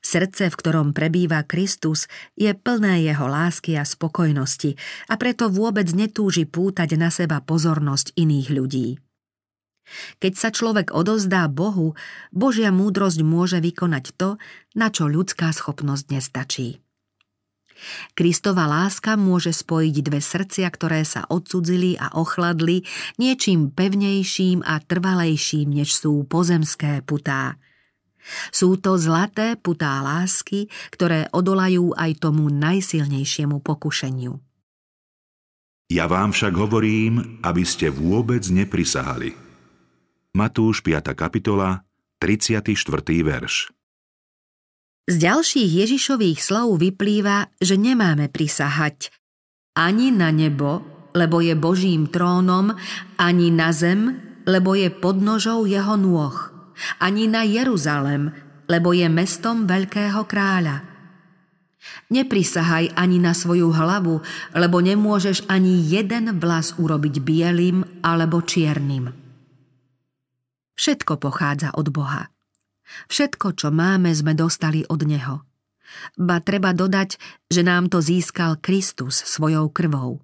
[0.00, 4.74] Srdce, v ktorom prebýva Kristus, je plné jeho lásky a spokojnosti
[5.12, 8.88] a preto vôbec netúži pútať na seba pozornosť iných ľudí.
[10.20, 11.96] Keď sa človek odozdá Bohu,
[12.28, 14.36] Božia múdrosť môže vykonať to,
[14.76, 16.68] na čo ľudská schopnosť nestačí.
[18.18, 22.82] Kristova láska môže spojiť dve srdcia, ktoré sa odsudzili a ochladli
[23.22, 27.54] niečím pevnejším a trvalejším, než sú pozemské putá–
[28.50, 34.36] sú to zlaté putá lásky, ktoré odolajú aj tomu najsilnejšiemu pokušeniu.
[35.88, 39.32] Ja vám však hovorím, aby ste vôbec neprisahali.
[40.36, 41.16] Matúš 5.
[41.16, 41.80] kapitola,
[42.20, 42.76] 34.
[43.24, 43.72] verš.
[45.08, 49.08] Z ďalších Ježišových slov vyplýva, že nemáme prisahať
[49.72, 50.84] ani na nebo,
[51.16, 52.76] lebo je Božím trónom,
[53.16, 56.57] ani na zem, lebo je podnožou jeho nôh
[56.98, 58.30] ani na Jeruzalem,
[58.68, 60.84] lebo je mestom veľkého kráľa.
[62.12, 64.20] Neprisahaj ani na svoju hlavu,
[64.52, 69.12] lebo nemôžeš ani jeden vlas urobiť bielým alebo čiernym.
[70.78, 72.30] Všetko pochádza od Boha.
[73.10, 75.44] Všetko, čo máme, sme dostali od Neho.
[76.16, 77.16] Ba treba dodať,
[77.48, 80.20] že nám to získal Kristus svojou krvou.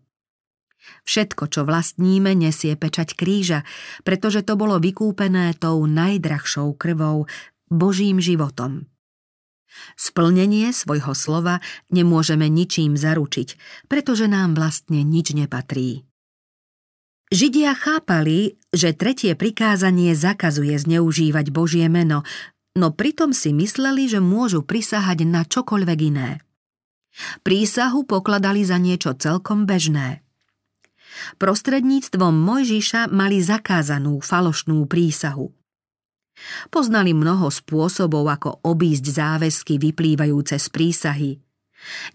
[1.05, 3.64] Všetko, čo vlastníme, nesie pečať kríža,
[4.05, 7.28] pretože to bolo vykúpené tou najdrahšou krvou,
[7.68, 8.89] Božím životom.
[9.99, 11.59] Splnenie svojho slova
[11.91, 13.59] nemôžeme ničím zaručiť,
[13.91, 16.07] pretože nám vlastne nič nepatrí.
[17.35, 22.22] Židia chápali, že tretie prikázanie zakazuje zneužívať Božie meno,
[22.78, 26.39] no pritom si mysleli, že môžu prisahať na čokoľvek iné.
[27.47, 30.24] Prísahu pokladali za niečo celkom bežné.
[31.38, 35.52] Prostredníctvom Mojžiša mali zakázanú falošnú prísahu.
[36.68, 41.30] Poznali mnoho spôsobov, ako obísť záväzky vyplývajúce z prísahy.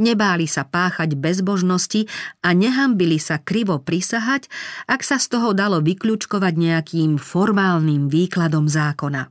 [0.01, 2.09] Nebáli sa páchať bezbožnosti
[2.41, 4.49] a nehambili sa krivo prisahať,
[4.89, 9.29] ak sa z toho dalo vyklúčkovať nejakým formálnym výkladom zákona.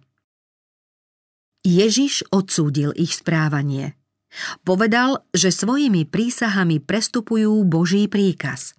[1.66, 3.98] Ježiš odsúdil ich správanie.
[4.62, 8.77] Povedal, že svojimi prísahami prestupujú Boží príkaz.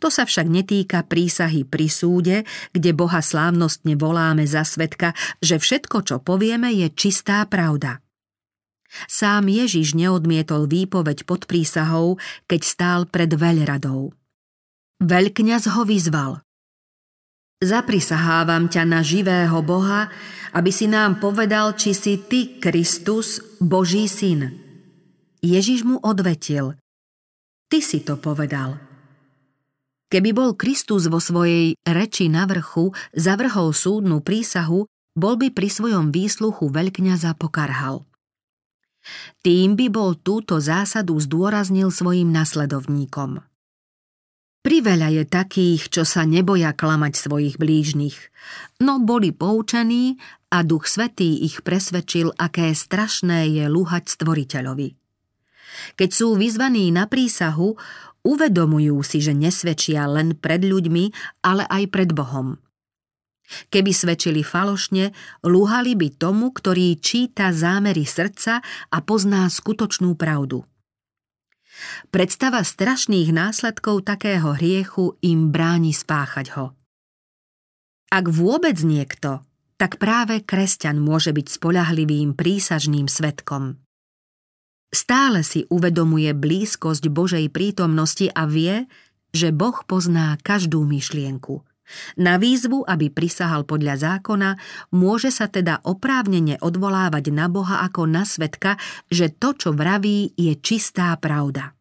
[0.00, 2.36] To sa však netýka prísahy pri súde,
[2.72, 5.12] kde Boha slávnostne voláme za svetka,
[5.44, 8.00] že všetko, čo povieme, je čistá pravda.
[9.04, 12.16] Sám Ježiš neodmietol výpoveď pod prísahou,
[12.48, 14.16] keď stál pred veľradou.
[15.04, 16.40] Veľkňaz ho vyzval.
[17.60, 20.08] Zaprisahávam ťa na živého Boha,
[20.56, 24.56] aby si nám povedal, či si ty, Kristus, Boží syn.
[25.44, 26.76] Ježiš mu odvetil.
[27.68, 28.95] Ty si to povedal.
[30.06, 34.86] Keby bol Kristus vo svojej reči na vrchu zavrhol súdnu prísahu,
[35.18, 38.06] bol by pri svojom výsluchu veľkňaza pokarhal.
[39.42, 43.42] Tým by bol túto zásadu zdôraznil svojim nasledovníkom.
[44.66, 48.18] Priveľa je takých, čo sa neboja klamať svojich blížnych,
[48.82, 50.18] no boli poučení
[50.50, 54.98] a Duch Svetý ich presvedčil, aké strašné je lúhať stvoriteľovi.
[55.94, 57.78] Keď sú vyzvaní na prísahu,
[58.26, 61.14] Uvedomujú si, že nesvedčia len pred ľuďmi,
[61.46, 62.58] ale aj pred Bohom.
[63.70, 65.14] Keby svedčili falošne,
[65.46, 68.58] lúhali by tomu, ktorý číta zámery srdca
[68.90, 70.66] a pozná skutočnú pravdu.
[72.10, 76.74] Predstava strašných následkov takého hriechu im bráni spáchať ho.
[78.10, 79.46] Ak vôbec niekto,
[79.78, 83.85] tak práve kresťan môže byť spolahlivým prísažným svetkom.
[84.90, 88.86] Stále si uvedomuje blízkosť Božej prítomnosti a vie,
[89.34, 91.60] že Boh pozná každú myšlienku.
[92.18, 94.58] Na výzvu, aby prisahal podľa zákona,
[94.90, 98.74] môže sa teda oprávnene odvolávať na Boha ako na svetka,
[99.06, 101.78] že to, čo vraví, je čistá pravda.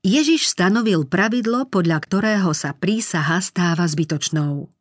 [0.00, 4.72] Ježiš stanovil pravidlo, podľa ktorého sa prísaha stáva zbytočnou.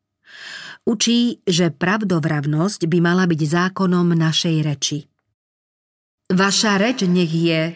[0.87, 5.11] Učí, že pravdovravnosť by mala byť zákonom našej reči.
[6.29, 7.73] Vaša reč nech je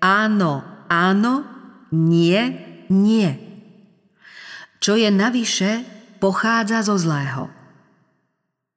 [0.00, 1.44] áno, áno,
[1.92, 2.40] nie,
[2.88, 3.30] nie.
[4.80, 5.84] Čo je navyše,
[6.16, 7.52] pochádza zo zlého.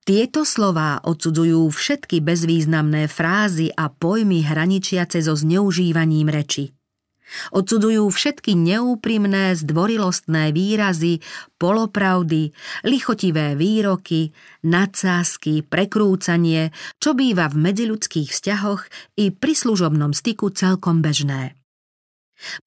[0.05, 6.74] Tieto slová odsudzujú všetky bezvýznamné frázy a pojmy hraničiace so zneužívaním reči.
[7.51, 11.19] Odsudzujú všetky neúprimné, zdvorilostné výrazy,
[11.57, 12.53] polopravdy,
[12.85, 16.69] lichotivé výroky, nadsázky, prekrúcanie,
[17.01, 21.57] čo býva v medziľudských vzťahoch i pri služobnom styku celkom bežné.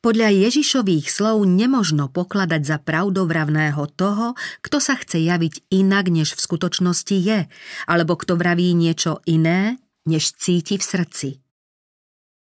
[0.00, 4.32] Podľa Ježišových slov nemožno pokladať za pravdovravného toho,
[4.64, 7.44] kto sa chce javiť inak, než v skutočnosti je,
[7.84, 9.76] alebo kto vraví niečo iné,
[10.08, 11.28] než cíti v srdci.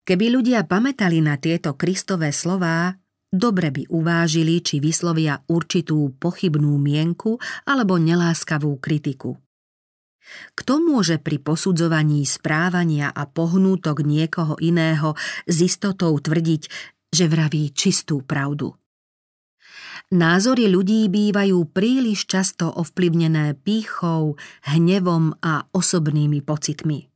[0.07, 2.95] Keby ľudia pamätali na tieto Kristové slová,
[3.35, 9.35] dobre by uvážili, či vyslovia určitú pochybnú mienku alebo neláskavú kritiku.
[10.55, 16.63] Kto môže pri posudzovaní správania a pohnútok niekoho iného s istotou tvrdiť,
[17.11, 18.79] že vraví čistú pravdu?
[20.15, 24.39] Názory ľudí bývajú príliš často ovplyvnené pýchou,
[24.71, 27.16] hnevom a osobnými pocitmi.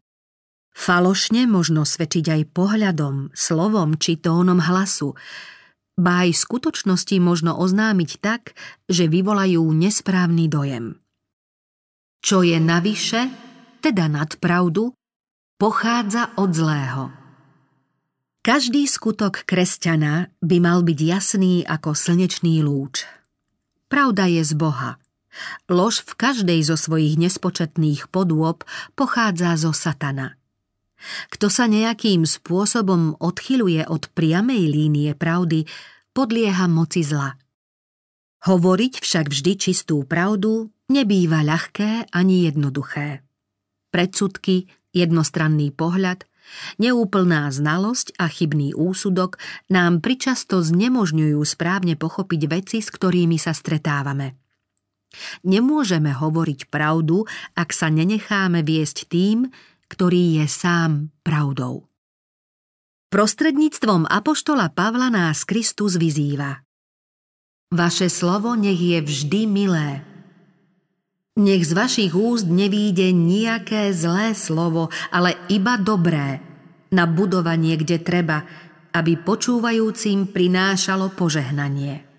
[0.71, 5.19] Falošne možno svedčiť aj pohľadom, slovom či tónom hlasu,
[5.99, 8.57] ba aj skutočnosti možno oznámiť tak,
[8.89, 10.97] že vyvolajú nesprávny dojem.
[12.25, 13.29] Čo je navyše,
[13.85, 14.97] teda nad pravdu,
[15.61, 17.05] pochádza od zlého.
[18.41, 23.05] Každý skutok kresťana by mal byť jasný ako slnečný lúč.
[23.93, 24.97] Pravda je z Boha.
[25.69, 28.65] Lož v každej zo svojich nespočetných podôb
[28.97, 30.37] pochádza zo satana–
[31.33, 35.65] kto sa nejakým spôsobom odchyluje od priamej línie pravdy,
[36.13, 37.37] podlieha moci zla.
[38.41, 43.21] Hovoriť však vždy čistú pravdu nebýva ľahké ani jednoduché.
[43.93, 46.25] Predsudky, jednostranný pohľad,
[46.81, 49.37] neúplná znalosť a chybný úsudok
[49.69, 54.41] nám pričasto znemožňujú správne pochopiť veci, s ktorými sa stretávame.
[55.43, 57.27] Nemôžeme hovoriť pravdu,
[57.59, 59.51] ak sa nenecháme viesť tým,
[59.91, 61.91] ktorý je sám pravdou.
[63.11, 66.63] Prostredníctvom apoštola Pavla nás Kristus vyzýva.
[67.75, 70.07] Vaše slovo nech je vždy milé.
[71.35, 76.43] Nech z vašich úst nevýjde nejaké zlé slovo, ale iba dobré,
[76.91, 78.43] na budovanie, kde treba,
[78.91, 82.10] aby počúvajúcim prinášalo požehnanie.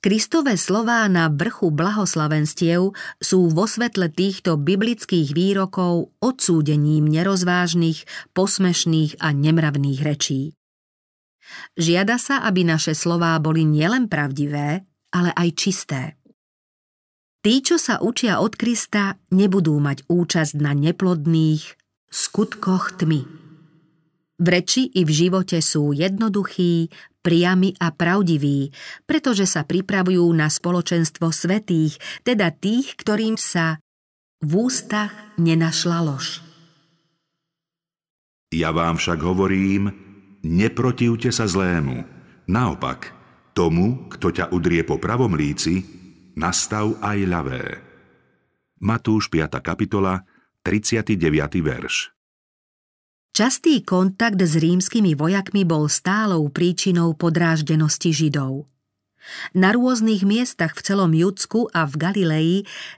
[0.00, 9.36] Kristové slová na vrchu blahoslavenstiev sú vo svetle týchto biblických výrokov odsúdením nerozvážnych, posmešných a
[9.36, 10.56] nemravných rečí.
[11.76, 16.16] Žiada sa, aby naše slová boli nielen pravdivé, ale aj čisté.
[17.44, 21.76] Tí, čo sa učia od Krista, nebudú mať účasť na neplodných
[22.08, 23.28] skutkoch tmy.
[24.40, 26.88] V reči i v živote sú jednoduchí,
[27.20, 28.72] priamy a pravdiví,
[29.04, 33.80] pretože sa pripravujú na spoločenstvo svetých, teda tých, ktorým sa
[34.40, 36.40] v ústach nenašla lož.
[38.50, 39.94] Ja vám však hovorím,
[40.42, 42.02] neprotivte sa zlému.
[42.50, 43.14] Naopak,
[43.54, 45.86] tomu, kto ťa udrie po pravom líci,
[46.34, 47.64] nastav aj ľavé.
[48.80, 49.60] Matúš 5.
[49.60, 50.24] kapitola,
[50.64, 51.20] 39.
[51.60, 52.19] verš.
[53.30, 58.66] Častý kontakt s rímskymi vojakmi bol stálou príčinou podráždenosti Židov.
[59.54, 62.54] Na rôznych miestach v celom Judsku a v Galilei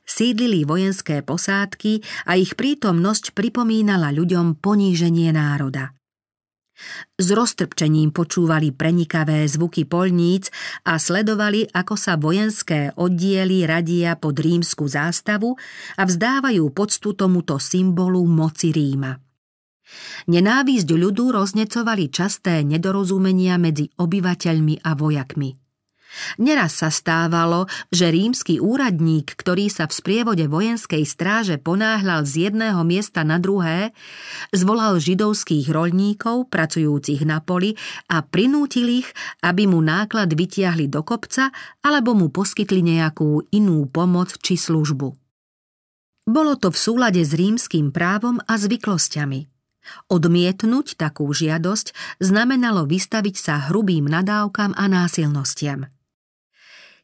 [0.08, 5.92] sídlili vojenské posádky a ich prítomnosť pripomínala ľuďom poníženie národa.
[7.20, 10.48] S roztrpčením počúvali prenikavé zvuky polníc
[10.88, 15.60] a sledovali, ako sa vojenské oddiely radia pod rímsku zástavu
[16.00, 19.31] a vzdávajú poctu tomuto symbolu moci Ríma.
[20.30, 25.62] Nenávisť ľudu roznecovali časté nedorozumenia medzi obyvateľmi a vojakmi.
[26.36, 32.84] Neraz sa stávalo, že rímsky úradník, ktorý sa v sprievode vojenskej stráže ponáhľal z jedného
[32.84, 33.96] miesta na druhé,
[34.52, 37.80] zvolal židovských roľníkov, pracujúcich na poli
[38.12, 39.08] a prinútil ich,
[39.40, 41.48] aby mu náklad vytiahli do kopca
[41.80, 45.08] alebo mu poskytli nejakú inú pomoc či službu.
[46.22, 49.48] Bolo to v súlade s rímským právom a zvyklosťami–
[50.06, 55.90] Odmietnúť takú žiadosť znamenalo vystaviť sa hrubým nadávkam a násilnostiam.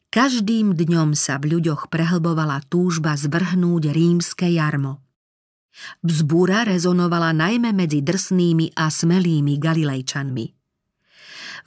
[0.09, 5.05] Každým dňom sa v ľuďoch prehlbovala túžba zvrhnúť rímske jarmo.
[6.01, 10.47] Vzbúra rezonovala najmä medzi drsnými a smelými galilejčanmi.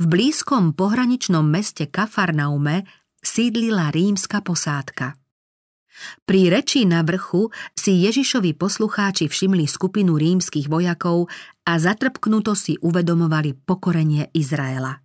[0.01, 2.89] V blízkom pohraničnom meste Kafarnaume
[3.21, 5.20] sídlila rímska posádka.
[6.25, 11.29] Pri reči na vrchu si Ježišovi poslucháči všimli skupinu rímskych vojakov
[11.65, 15.01] a zatrpknuto si uvedomovali pokorenie Izraela.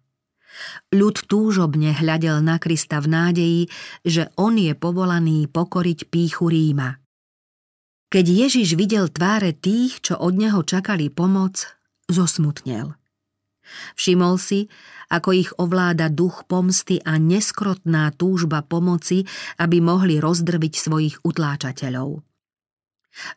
[0.89, 3.63] Ľud túžobne hľadel na Krista v nádeji,
[4.01, 6.97] že on je povolaný pokoriť píchu Ríma.
[8.09, 11.77] Keď Ježiš videl tváre tých, čo od neho čakali pomoc,
[12.09, 12.95] zosmutnel.
[13.99, 14.71] Všimol si,
[15.11, 19.27] ako ich ovláda duch pomsty a neskrotná túžba pomoci,
[19.61, 22.23] aby mohli rozdrviť svojich utláčateľov.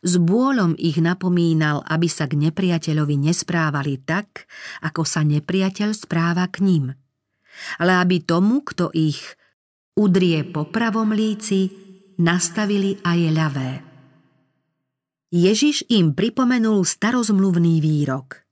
[0.04, 4.44] S bôľom ich napomínal, aby sa k nepriateľovi nesprávali tak,
[4.84, 6.84] ako sa nepriateľ správa k ním.
[7.80, 9.20] Ale aby tomu, kto ich
[9.96, 11.72] udrie po pravom líci,
[12.20, 13.70] nastavili aj ľavé.
[15.30, 18.49] Ježiš im pripomenul starozmluvný výrok.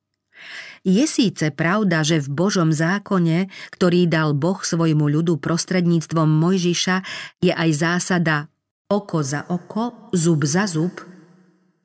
[0.87, 6.97] Je síce pravda, že v Božom zákone, ktorý dal Boh svojmu ľudu prostredníctvom Mojžiša,
[7.43, 8.51] je aj zásada
[8.89, 10.97] oko za oko, zub za zub,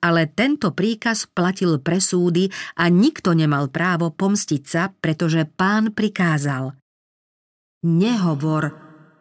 [0.04, 6.76] ale tento príkaz platil pre súdy a nikto nemal právo pomstiť sa, pretože pán prikázal.
[7.84, 8.76] Nehovor,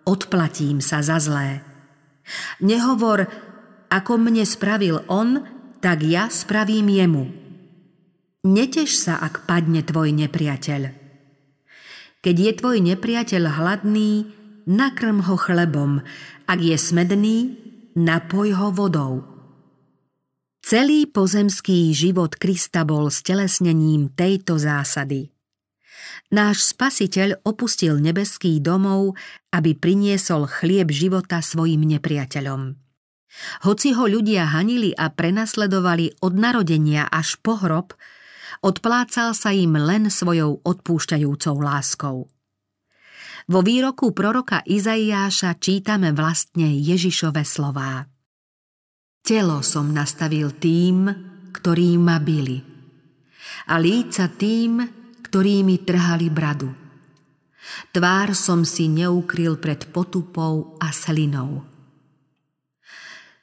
[0.07, 1.63] odplatím sa za zlé.
[2.63, 3.27] Nehovor,
[3.91, 5.43] ako mne spravil on,
[5.83, 7.42] tak ja spravím jemu.
[8.43, 10.91] Neteš sa, ak padne tvoj nepriateľ.
[12.27, 14.27] Keď je tvoj nepriateľ hladný,
[14.67, 16.03] nakrm ho chlebom,
[16.51, 17.55] ak je smedný,
[17.95, 19.23] napoj ho vodou.
[20.59, 25.31] Celý pozemský život Krista bol stelesnením tejto zásady.
[26.35, 29.15] Náš spasiteľ opustil nebeský domov,
[29.55, 32.75] aby priniesol chlieb života svojim nepriateľom.
[33.71, 37.95] Hoci ho ľudia hanili a prenasledovali od narodenia až po hrob,
[38.63, 42.31] odplácal sa im len svojou odpúšťajúcou láskou.
[43.51, 48.07] Vo výroku proroka Izaiáša čítame vlastne Ježišove slová.
[49.23, 51.11] Telo som nastavil tým,
[51.51, 52.59] ktorí ma byli,
[53.71, 54.83] a líca tým,
[55.27, 56.71] ktorí mi trhali bradu.
[57.95, 61.63] Tvár som si neukryl pred potupou a slinou.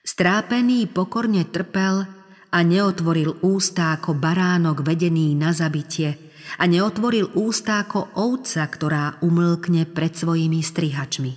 [0.04, 2.19] Strápený pokorne trpel
[2.50, 9.86] a neotvoril ústa ako baránok vedený na zabitie a neotvoril ústa ako ovca, ktorá umlkne
[9.86, 11.32] pred svojimi strihačmi.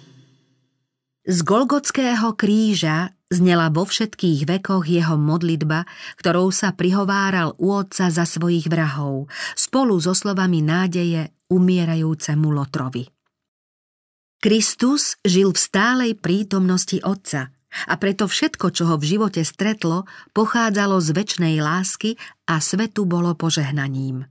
[1.22, 5.86] Z Golgotského kríža znela vo všetkých vekoch jeho modlitba,
[6.18, 13.04] ktorou sa prihováral u otca za svojich vrahov, spolu so slovami nádeje umierajúcemu Lotrovi.
[14.42, 17.54] Kristus žil v stálej prítomnosti Otca
[17.88, 20.04] a preto všetko, čo ho v živote stretlo,
[20.36, 24.28] pochádzalo z väčšnej lásky a svetu bolo požehnaním.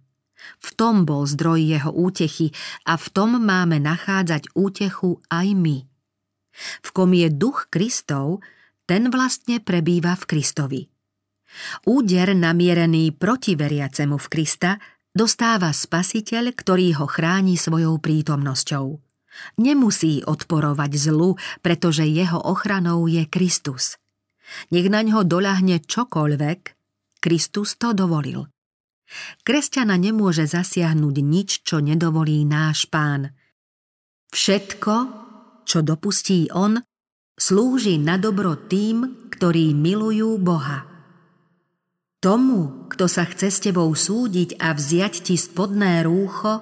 [0.62, 2.54] V tom bol zdroj jeho útechy
[2.86, 5.78] a v tom máme nachádzať útechu aj my.
[6.82, 8.42] V kom je duch Kristov,
[8.90, 10.82] ten vlastne prebýva v Kristovi.
[11.86, 14.80] Úder namierený proti veriacemu v Krista
[15.12, 19.11] dostáva spasiteľ, ktorý ho chráni svojou prítomnosťou.
[19.58, 23.96] Nemusí odporovať zlu, pretože jeho ochranou je Kristus.
[24.70, 26.60] Nech na ňo doľahne čokoľvek,
[27.24, 28.50] Kristus to dovolil.
[29.44, 33.32] Kresťana nemôže zasiahnuť nič, čo nedovolí náš pán.
[34.32, 34.96] Všetko,
[35.68, 36.80] čo dopustí on,
[37.36, 40.88] slúži na dobro tým, ktorí milujú Boha.
[42.22, 46.62] Tomu, kto sa chce s tebou súdiť a vziať ti spodné rúcho,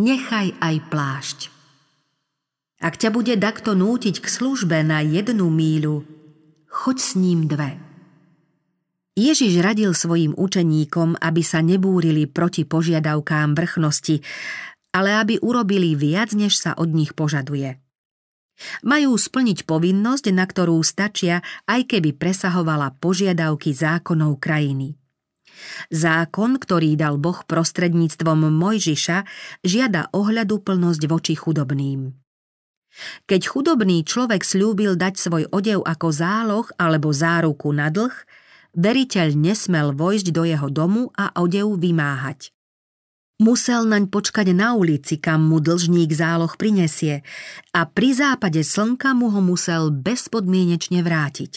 [0.00, 1.57] nechaj aj plášť.
[2.78, 6.06] Ak ťa bude dakto nútiť k službe na jednu míľu,
[6.70, 7.74] choď s ním dve.
[9.18, 14.22] Ježiš radil svojim učeníkom, aby sa nebúrili proti požiadavkám vrchnosti,
[14.94, 17.82] ale aby urobili viac, než sa od nich požaduje.
[18.86, 24.94] Majú splniť povinnosť, na ktorú stačia, aj keby presahovala požiadavky zákonov krajiny.
[25.90, 29.26] Zákon, ktorý dal Boh prostredníctvom Mojžiša,
[29.66, 32.27] žiada ohľadu plnosť voči chudobným.
[33.26, 38.12] Keď chudobný človek slúbil dať svoj odev ako záloh alebo záruku na dlh,
[38.74, 42.50] veriteľ nesmel vojsť do jeho domu a odev vymáhať.
[43.38, 47.22] Musel naň počkať na ulici, kam mu dlžník záloh prinesie
[47.70, 51.52] a pri západe slnka mu ho musel bezpodmienečne vrátiť.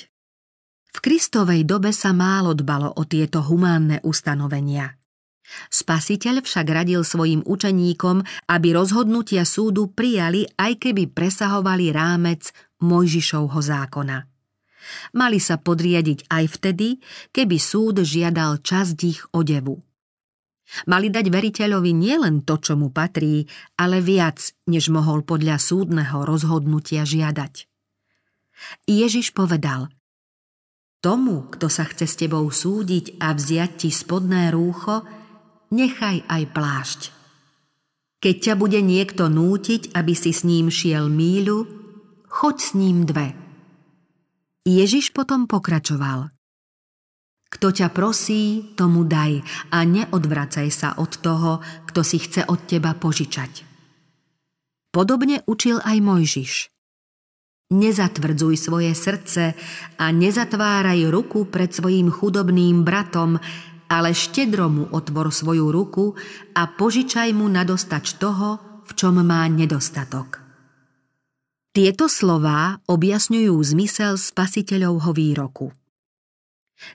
[0.92, 4.94] V Kristovej dobe sa málo dbalo o tieto humánne ustanovenia–
[5.72, 14.18] Spasiteľ však radil svojim učeníkom, aby rozhodnutia súdu prijali, aj keby presahovali rámec Mojžišovho zákona.
[15.14, 16.98] Mali sa podriadiť aj vtedy,
[17.30, 19.78] keby súd žiadal časť ich odevu.
[20.88, 23.44] Mali dať veriteľovi nielen to, čo mu patrí,
[23.76, 27.68] ale viac, než mohol podľa súdneho rozhodnutia žiadať.
[28.88, 29.92] Ježiš povedal
[31.02, 35.02] Tomu, kto sa chce s tebou súdiť a vziať ti spodné rúcho,
[35.72, 37.02] nechaj aj plášť.
[38.22, 41.66] Keď ťa bude niekto nútiť, aby si s ním šiel míľu,
[42.30, 43.34] choď s ním dve.
[44.62, 46.30] Ježiš potom pokračoval.
[47.52, 49.42] Kto ťa prosí, tomu daj
[49.74, 51.60] a neodvracaj sa od toho,
[51.90, 53.68] kto si chce od teba požičať.
[54.94, 56.54] Podobne učil aj Mojžiš.
[57.72, 59.56] Nezatvrdzuj svoje srdce
[59.96, 63.40] a nezatváraj ruku pred svojim chudobným bratom,
[63.92, 66.16] ale štedro mu otvor svoju ruku
[66.56, 70.40] a požičaj mu na dostač toho, v čom má nedostatok.
[71.76, 75.76] Tieto slová objasňujú zmysel spasiteľovho výroku.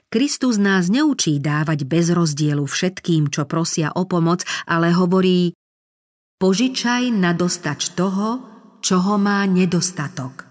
[0.09, 5.55] Kristus nás neučí dávať bez rozdielu všetkým, čo prosia o pomoc, ale hovorí
[6.37, 8.43] požičaj na dostač toho,
[8.83, 10.45] čoho má nedostatok.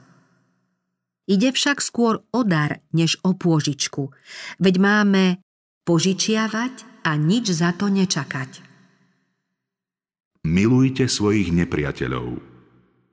[1.26, 4.14] Ide však skôr o dar, než o pôžičku,
[4.62, 5.22] veď máme
[5.86, 8.66] požičiavať a nič za to nečakať.
[10.42, 12.42] Milujte svojich nepriateľov.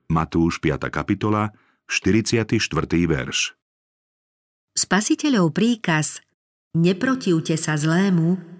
[0.09, 0.89] Matúš 5.
[0.89, 1.53] kapitola,
[1.85, 2.57] 44.
[3.05, 3.53] verš.
[4.73, 6.25] Spasiteľov príkaz
[6.73, 8.53] Neprotivte sa zlému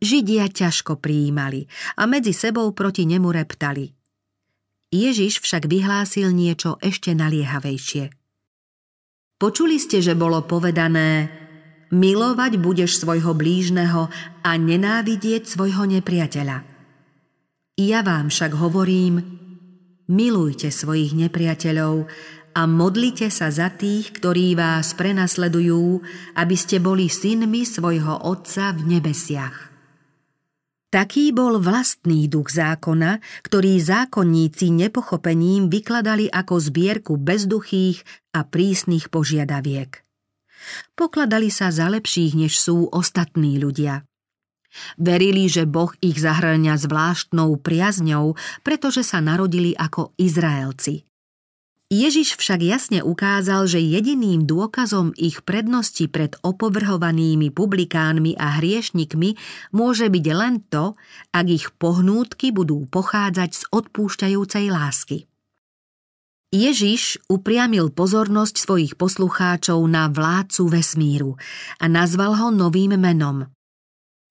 [0.00, 1.64] Židia ťažko prijímali
[1.96, 3.92] a medzi sebou proti nemu reptali.
[4.92, 8.12] Ježiš však vyhlásil niečo ešte naliehavejšie.
[9.40, 11.32] Počuli ste, že bolo povedané
[11.94, 14.10] milovať budeš svojho blížneho
[14.42, 16.66] a nenávidieť svojho nepriateľa.
[17.78, 19.22] Ja vám však hovorím,
[20.10, 22.10] milujte svojich nepriateľov
[22.54, 26.02] a modlite sa za tých, ktorí vás prenasledujú,
[26.38, 29.74] aby ste boli synmi svojho Otca v nebesiach.
[30.94, 40.03] Taký bol vlastný duch zákona, ktorý zákonníci nepochopením vykladali ako zbierku bezduchých a prísnych požiadaviek.
[40.98, 44.04] Pokladali sa za lepších, než sú ostatní ľudia.
[44.98, 48.34] Verili, že Boh ich zahrňa zvláštnou priazňou,
[48.66, 51.06] pretože sa narodili ako Izraelci.
[51.94, 59.38] Ježiš však jasne ukázal, že jediným dôkazom ich prednosti pred opovrhovanými publikánmi a hriešnikmi
[59.70, 60.98] môže byť len to,
[61.30, 65.30] ak ich pohnútky budú pochádzať z odpúšťajúcej lásky.
[66.54, 71.34] Ježiš upriamil pozornosť svojich poslucháčov na vládcu vesmíru
[71.82, 73.50] a nazval ho novým menom.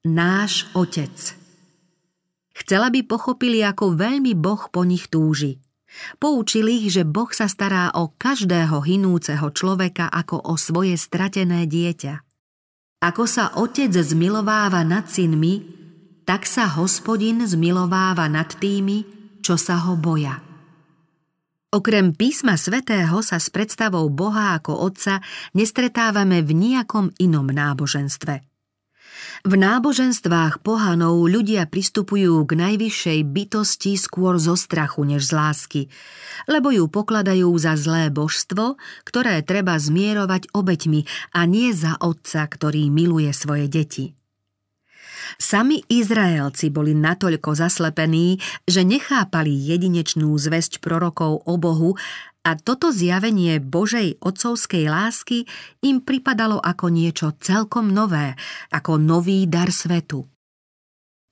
[0.08, 1.36] Náš Otec.
[2.56, 5.60] Chcela by pochopili, ako veľmi Boh po nich túži–
[6.18, 12.14] Poučil ich, že Boh sa stará o každého hinúceho človeka ako o svoje stratené dieťa.
[13.04, 15.60] Ako sa otec zmilováva nad synmi,
[16.24, 19.04] tak sa hospodin zmilováva nad tými,
[19.44, 20.40] čo sa ho boja.
[21.74, 25.26] Okrem písma svätého sa s predstavou Boha ako Otca
[25.58, 28.40] nestretávame v nejakom inom náboženstve–
[29.44, 35.82] v náboženstvách pohanov ľudia pristupujú k najvyššej bytosti skôr zo strachu než z lásky,
[36.48, 42.88] lebo ju pokladajú za zlé božstvo, ktoré treba zmierovať obeťmi a nie za otca, ktorý
[42.88, 44.16] miluje svoje deti.
[45.38, 51.96] Sami Izraelci boli natoľko zaslepení, že nechápali jedinečnú zväzť prorokov o Bohu
[52.44, 55.48] a toto zjavenie Božej otcovskej lásky
[55.80, 58.36] im pripadalo ako niečo celkom nové,
[58.68, 60.28] ako nový dar svetu.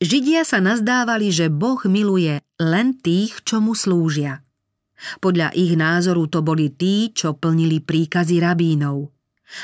[0.02, 4.42] Židia sa nazdávali, že Boh miluje len tých, čo mu slúžia.
[5.22, 9.21] Podľa ich názoru to boli tí, čo plnili príkazy rabínov.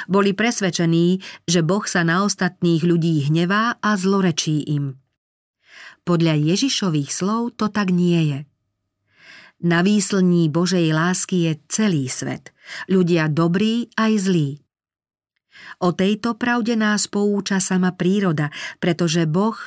[0.07, 4.99] Boli presvedčení, že Boh sa na ostatných ľudí hnevá a zlorečí im.
[6.03, 8.39] Podľa Ježišových slov to tak nie je–
[9.57, 12.53] na výslní Božej lásky je celý svet,
[12.85, 14.49] ľudia dobrí aj zlí.
[15.81, 19.57] O tejto pravde nás pouča sama príroda, pretože Boh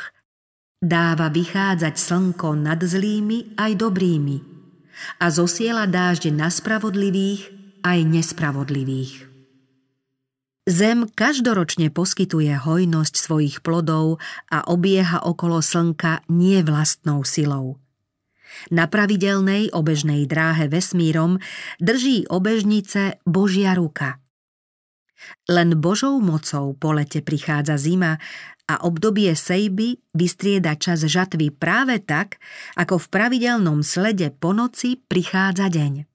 [0.78, 4.38] dáva vychádzať slnko nad zlými aj dobrými
[5.18, 7.50] a zosiela dážde na spravodlivých
[7.82, 9.29] aj nespravodlivých.
[10.68, 14.20] Zem každoročne poskytuje hojnosť svojich plodov
[14.52, 17.76] a obieha okolo slnka nie vlastnou silou–
[18.68, 21.38] na pravidelnej obežnej dráhe vesmírom
[21.78, 24.18] drží obežnice Božia ruka.
[25.48, 28.16] Len Božou mocou po lete prichádza zima
[28.64, 32.40] a obdobie sejby vystrieda čas žatvy práve tak,
[32.78, 36.09] ako v pravidelnom slede po noci prichádza deň.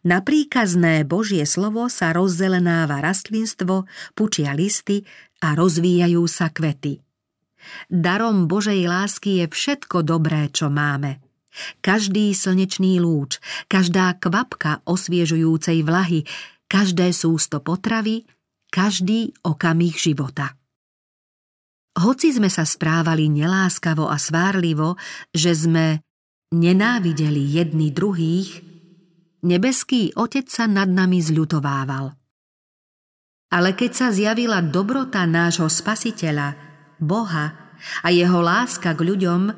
[0.00, 3.84] Na príkazné Božie slovo sa rozzelenáva rastlinstvo,
[4.16, 5.04] pučia listy
[5.44, 7.04] a rozvíjajú sa kvety.
[7.92, 11.20] Darom Božej lásky je všetko dobré, čo máme.
[11.84, 13.36] Každý slnečný lúč,
[13.68, 16.24] každá kvapka osviežujúcej vlahy,
[16.64, 18.24] každé sústo potravy,
[18.72, 20.56] každý okamih života.
[22.00, 24.96] Hoci sme sa správali neláskavo a svárlivo,
[25.34, 26.00] že sme
[26.54, 28.69] nenávideli jedni druhých,
[29.44, 32.16] nebeský Otec sa nad nami zľutovával.
[33.50, 36.54] Ale keď sa zjavila dobrota nášho Spasiteľa,
[37.02, 37.74] Boha
[38.04, 39.50] a jeho láska k ľuďom,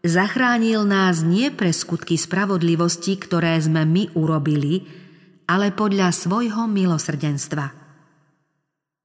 [0.00, 4.88] zachránil nás nie pre skutky spravodlivosti, ktoré sme my urobili,
[5.50, 7.86] ale podľa svojho milosrdenstva.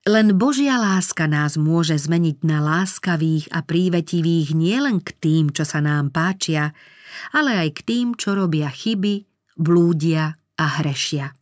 [0.01, 5.77] Len Božia láska nás môže zmeniť na láskavých a prívetivých nielen k tým, čo sa
[5.77, 6.73] nám páčia,
[7.37, 9.30] ale aj k tým, čo robia chyby,
[9.61, 11.37] blúdia a hrešia.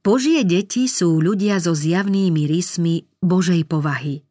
[0.00, 4.24] Božie deti sú ľudia so zjavnými rysmi Božej povahy–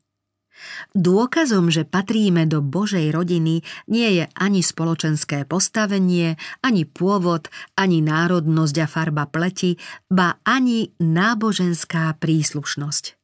[0.92, 7.48] Dôkazom, že patríme do Božej rodiny, nie je ani spoločenské postavenie, ani pôvod,
[7.80, 9.80] ani národnosť a farba pleti,
[10.12, 13.16] ba ani náboženská príslušnosť.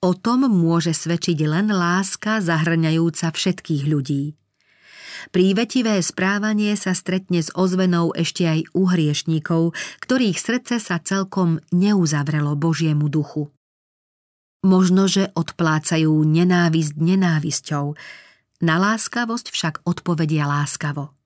[0.00, 4.39] O tom môže svedčiť len láska zahrňajúca všetkých ľudí.
[5.28, 12.56] Prívetivé správanie sa stretne s ozvenou ešte aj u hriešníkov, ktorých srdce sa celkom neuzavrelo
[12.56, 13.52] Božiemu duchu.
[14.64, 17.96] Možno, že odplácajú nenávisť nenávisťou,
[18.60, 21.16] na láskavosť však odpovedia láskavo.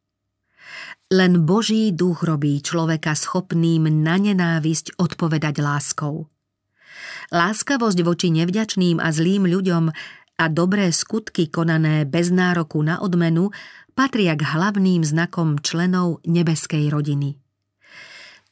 [1.10, 6.30] Len Boží duch robí človeka schopným na nenávisť odpovedať láskou.
[7.34, 9.84] Láskavosť voči nevďačným a zlým ľuďom
[10.34, 13.50] a dobré skutky konané bez nároku na odmenu
[13.94, 17.38] patria k hlavným znakom členov nebeskej rodiny.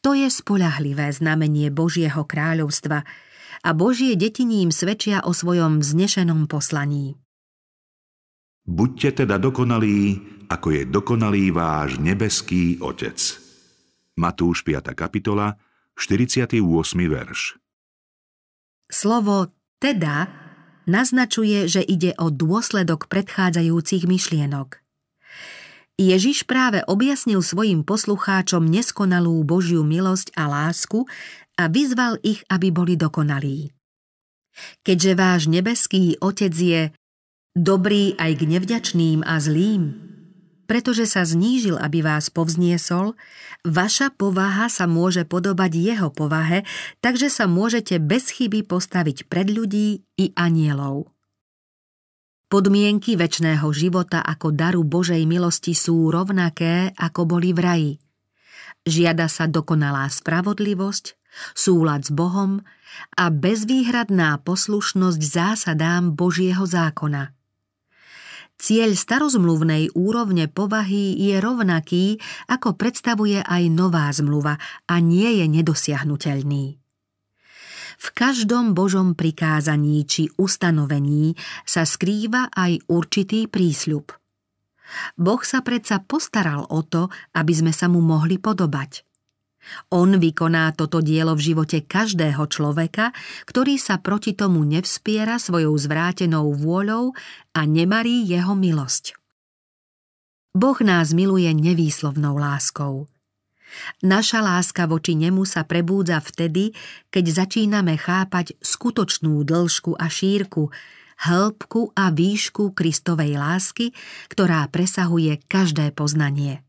[0.02, 3.06] To je spolahlivé znamenie Božieho kráľovstva,
[3.62, 7.14] a Božie deti ním svedčia o svojom vznešenom poslaní.
[8.66, 10.18] Buďte teda dokonalí,
[10.50, 13.18] ako je dokonalý váš nebeský Otec.
[14.18, 14.94] Matúš 5.
[14.98, 15.58] kapitola,
[15.94, 16.58] 48.
[17.06, 17.58] verš.
[18.90, 20.30] Slovo teda
[20.90, 24.81] naznačuje, že ide o dôsledok predchádzajúcich myšlienok.
[26.00, 31.04] Ježiš práve objasnil svojim poslucháčom neskonalú Božiu milosť a lásku
[31.60, 33.70] a vyzval ich, aby boli dokonalí.
[34.84, 36.82] Keďže váš nebeský Otec je
[37.52, 40.12] dobrý aj k nevďačným a zlým,
[40.64, 43.12] pretože sa znížil, aby vás povzniesol,
[43.60, 46.64] vaša povaha sa môže podobať jeho povahe,
[47.04, 51.12] takže sa môžete bez chyby postaviť pred ľudí i anielov.
[52.52, 57.92] Podmienky väčšného života ako daru Božej milosti sú rovnaké, ako boli v raji.
[58.84, 61.16] Žiada sa dokonalá spravodlivosť,
[61.56, 62.60] súlad s Bohom
[63.16, 67.32] a bezvýhradná poslušnosť zásadám Božieho zákona.
[68.60, 72.20] Cieľ starozmluvnej úrovne povahy je rovnaký,
[72.52, 76.81] ako predstavuje aj nová zmluva a nie je nedosiahnutelný.
[78.02, 84.10] V každom Božom prikázaní či ustanovení sa skrýva aj určitý prísľub.
[85.14, 87.06] Boh sa predsa postaral o to,
[87.38, 88.90] aby sme sa mu mohli podobať–
[89.94, 93.14] on vykoná toto dielo v živote každého človeka,
[93.46, 97.14] ktorý sa proti tomu nevspiera svojou zvrátenou vôľou
[97.54, 99.14] a nemarí jeho milosť.
[100.52, 103.08] Boh nás miluje nevýslovnou láskou.
[104.04, 106.76] Naša láska voči nemu sa prebúdza vtedy,
[107.08, 110.68] keď začíname chápať skutočnú dĺžku a šírku,
[111.22, 113.94] hĺbku a výšku Kristovej lásky,
[114.28, 116.60] ktorá presahuje každé poznanie.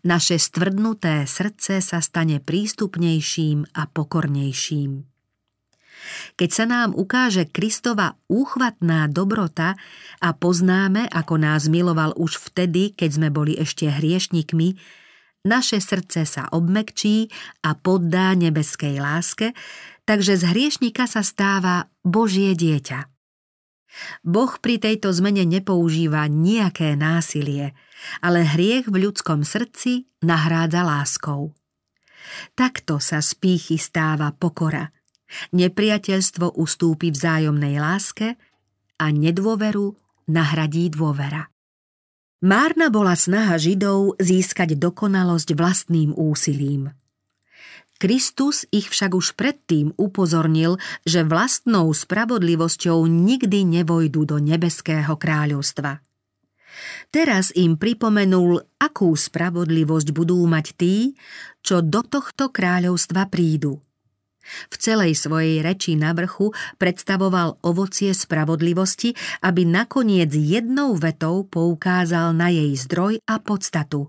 [0.00, 5.04] Naše stvrdnuté srdce sa stane prístupnejším a pokornejším.
[6.38, 9.74] Keď sa nám ukáže Kristova úchvatná dobrota
[10.22, 14.78] a poznáme, ako nás miloval už vtedy, keď sme boli ešte hriešnikmi,
[15.46, 17.30] naše srdce sa obmekčí
[17.62, 19.54] a poddá nebeskej láske,
[20.08, 23.06] takže z hriešnika sa stáva Božie dieťa.
[24.22, 27.72] Boh pri tejto zmene nepoužíva nejaké násilie,
[28.20, 31.56] ale hriech v ľudskom srdci nahrádza láskou.
[32.52, 34.92] Takto sa z pýchy stáva pokora.
[35.52, 38.36] Nepriateľstvo ustúpi vzájomnej láske
[39.00, 39.96] a nedôveru
[40.28, 41.48] nahradí dôvera.
[42.38, 46.94] Márna bola snaha Židov získať dokonalosť vlastným úsilím.
[47.98, 55.98] Kristus ich však už predtým upozornil, že vlastnou spravodlivosťou nikdy nevojdu do nebeského kráľovstva.
[57.10, 61.18] Teraz im pripomenul, akú spravodlivosť budú mať tí,
[61.58, 63.82] čo do tohto kráľovstva prídu.
[64.68, 69.12] V celej svojej reči na vrchu predstavoval ovocie spravodlivosti,
[69.44, 74.08] aby nakoniec jednou vetou poukázal na jej zdroj a podstatu.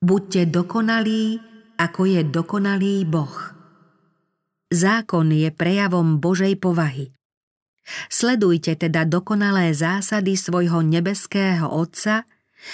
[0.00, 1.40] Buďte dokonalí,
[1.80, 3.36] ako je dokonalý Boh.
[4.72, 7.14] Zákon je prejavom Božej povahy.
[8.10, 12.26] Sledujte teda dokonalé zásady svojho nebeského Otca,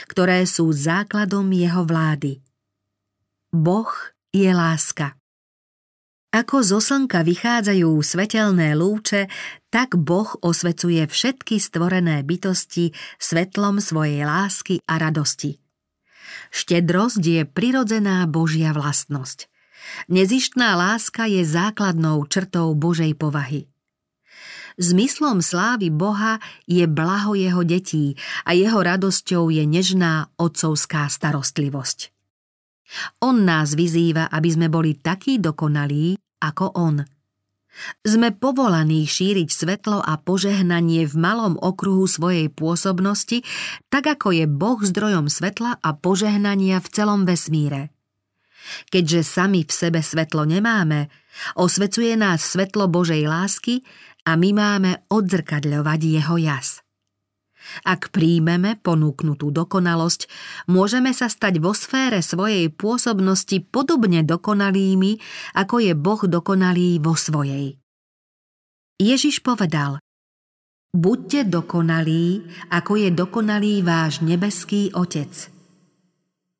[0.09, 2.41] ktoré sú základom jeho vlády.
[3.53, 3.93] Boh
[4.33, 5.21] je láska.
[6.33, 9.28] Ako zo slnka vychádzajú svetelné lúče,
[9.68, 15.61] tak Boh osvecuje všetky stvorené bytosti svetlom svojej lásky a radosti.
[16.49, 19.45] Štedrosť je prirodzená Božia vlastnosť.
[20.09, 23.68] Nezištná láska je základnou črtou Božej povahy.
[24.80, 28.16] Zmyslom slávy Boha je blaho jeho detí
[28.49, 32.09] a jeho radosťou je nežná otcovská starostlivosť.
[33.24, 37.07] On nás vyzýva, aby sme boli takí dokonalí, ako on.
[38.05, 43.40] Sme povolaní šíriť svetlo a požehnanie v malom okruhu svojej pôsobnosti,
[43.88, 47.88] tak ako je Boh zdrojom svetla a požehnania v celom vesmíre.
[48.93, 51.09] Keďže sami v sebe svetlo nemáme,
[51.57, 53.80] osvecuje nás svetlo Božej lásky
[54.28, 56.82] a my máme odzrkadľovať jeho jas.
[57.83, 60.29] Ak príjmeme ponúknutú dokonalosť,
[60.71, 65.19] môžeme sa stať vo sfére svojej pôsobnosti podobne dokonalými,
[65.59, 67.79] ako je Boh dokonalý vo svojej.
[69.03, 69.99] Ježiš povedal,
[70.93, 75.49] Buďte dokonalí, ako je dokonalý váš nebeský Otec.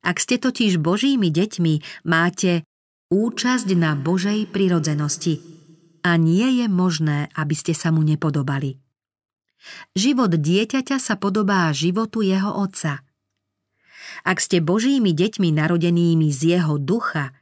[0.01, 2.65] Ak ste totiž Božími deťmi, máte
[3.13, 5.39] účasť na Božej prirodzenosti
[6.01, 8.81] a nie je možné, aby ste sa mu nepodobali.
[9.95, 13.07] Život dieťaťa sa podobá životu jeho otca.
[14.23, 17.35] Ak ste Božími deťmi narodenými z jeho ducha,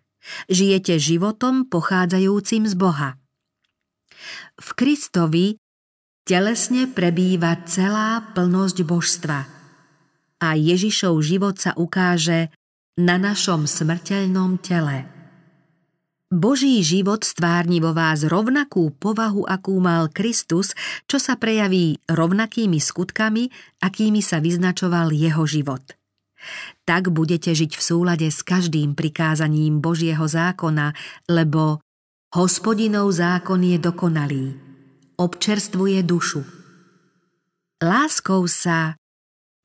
[0.48, 3.16] žijete životom pochádzajúcim z Boha.
[4.60, 5.56] V Kristovi
[6.28, 9.40] telesne prebýva celá plnosť božstva
[10.40, 12.48] a Ježišov život sa ukáže
[13.00, 15.19] na našom smrteľnom tele.
[16.30, 20.78] Boží život stvárni vo vás rovnakú povahu, akú mal Kristus,
[21.10, 23.50] čo sa prejaví rovnakými skutkami,
[23.82, 25.82] akými sa vyznačoval jeho život.
[26.86, 30.94] Tak budete žiť v súlade s každým prikázaním Božieho zákona,
[31.26, 31.82] lebo
[32.30, 34.54] hospodinov zákon je dokonalý,
[35.18, 36.46] občerstvuje dušu.
[37.82, 38.94] Láskou sa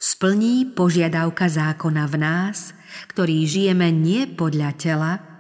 [0.02, 2.74] splní požiadavka zákona v nás,
[3.14, 5.35] ktorý žijeme nie podľa tela,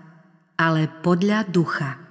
[0.55, 2.04] ale podľa ducha.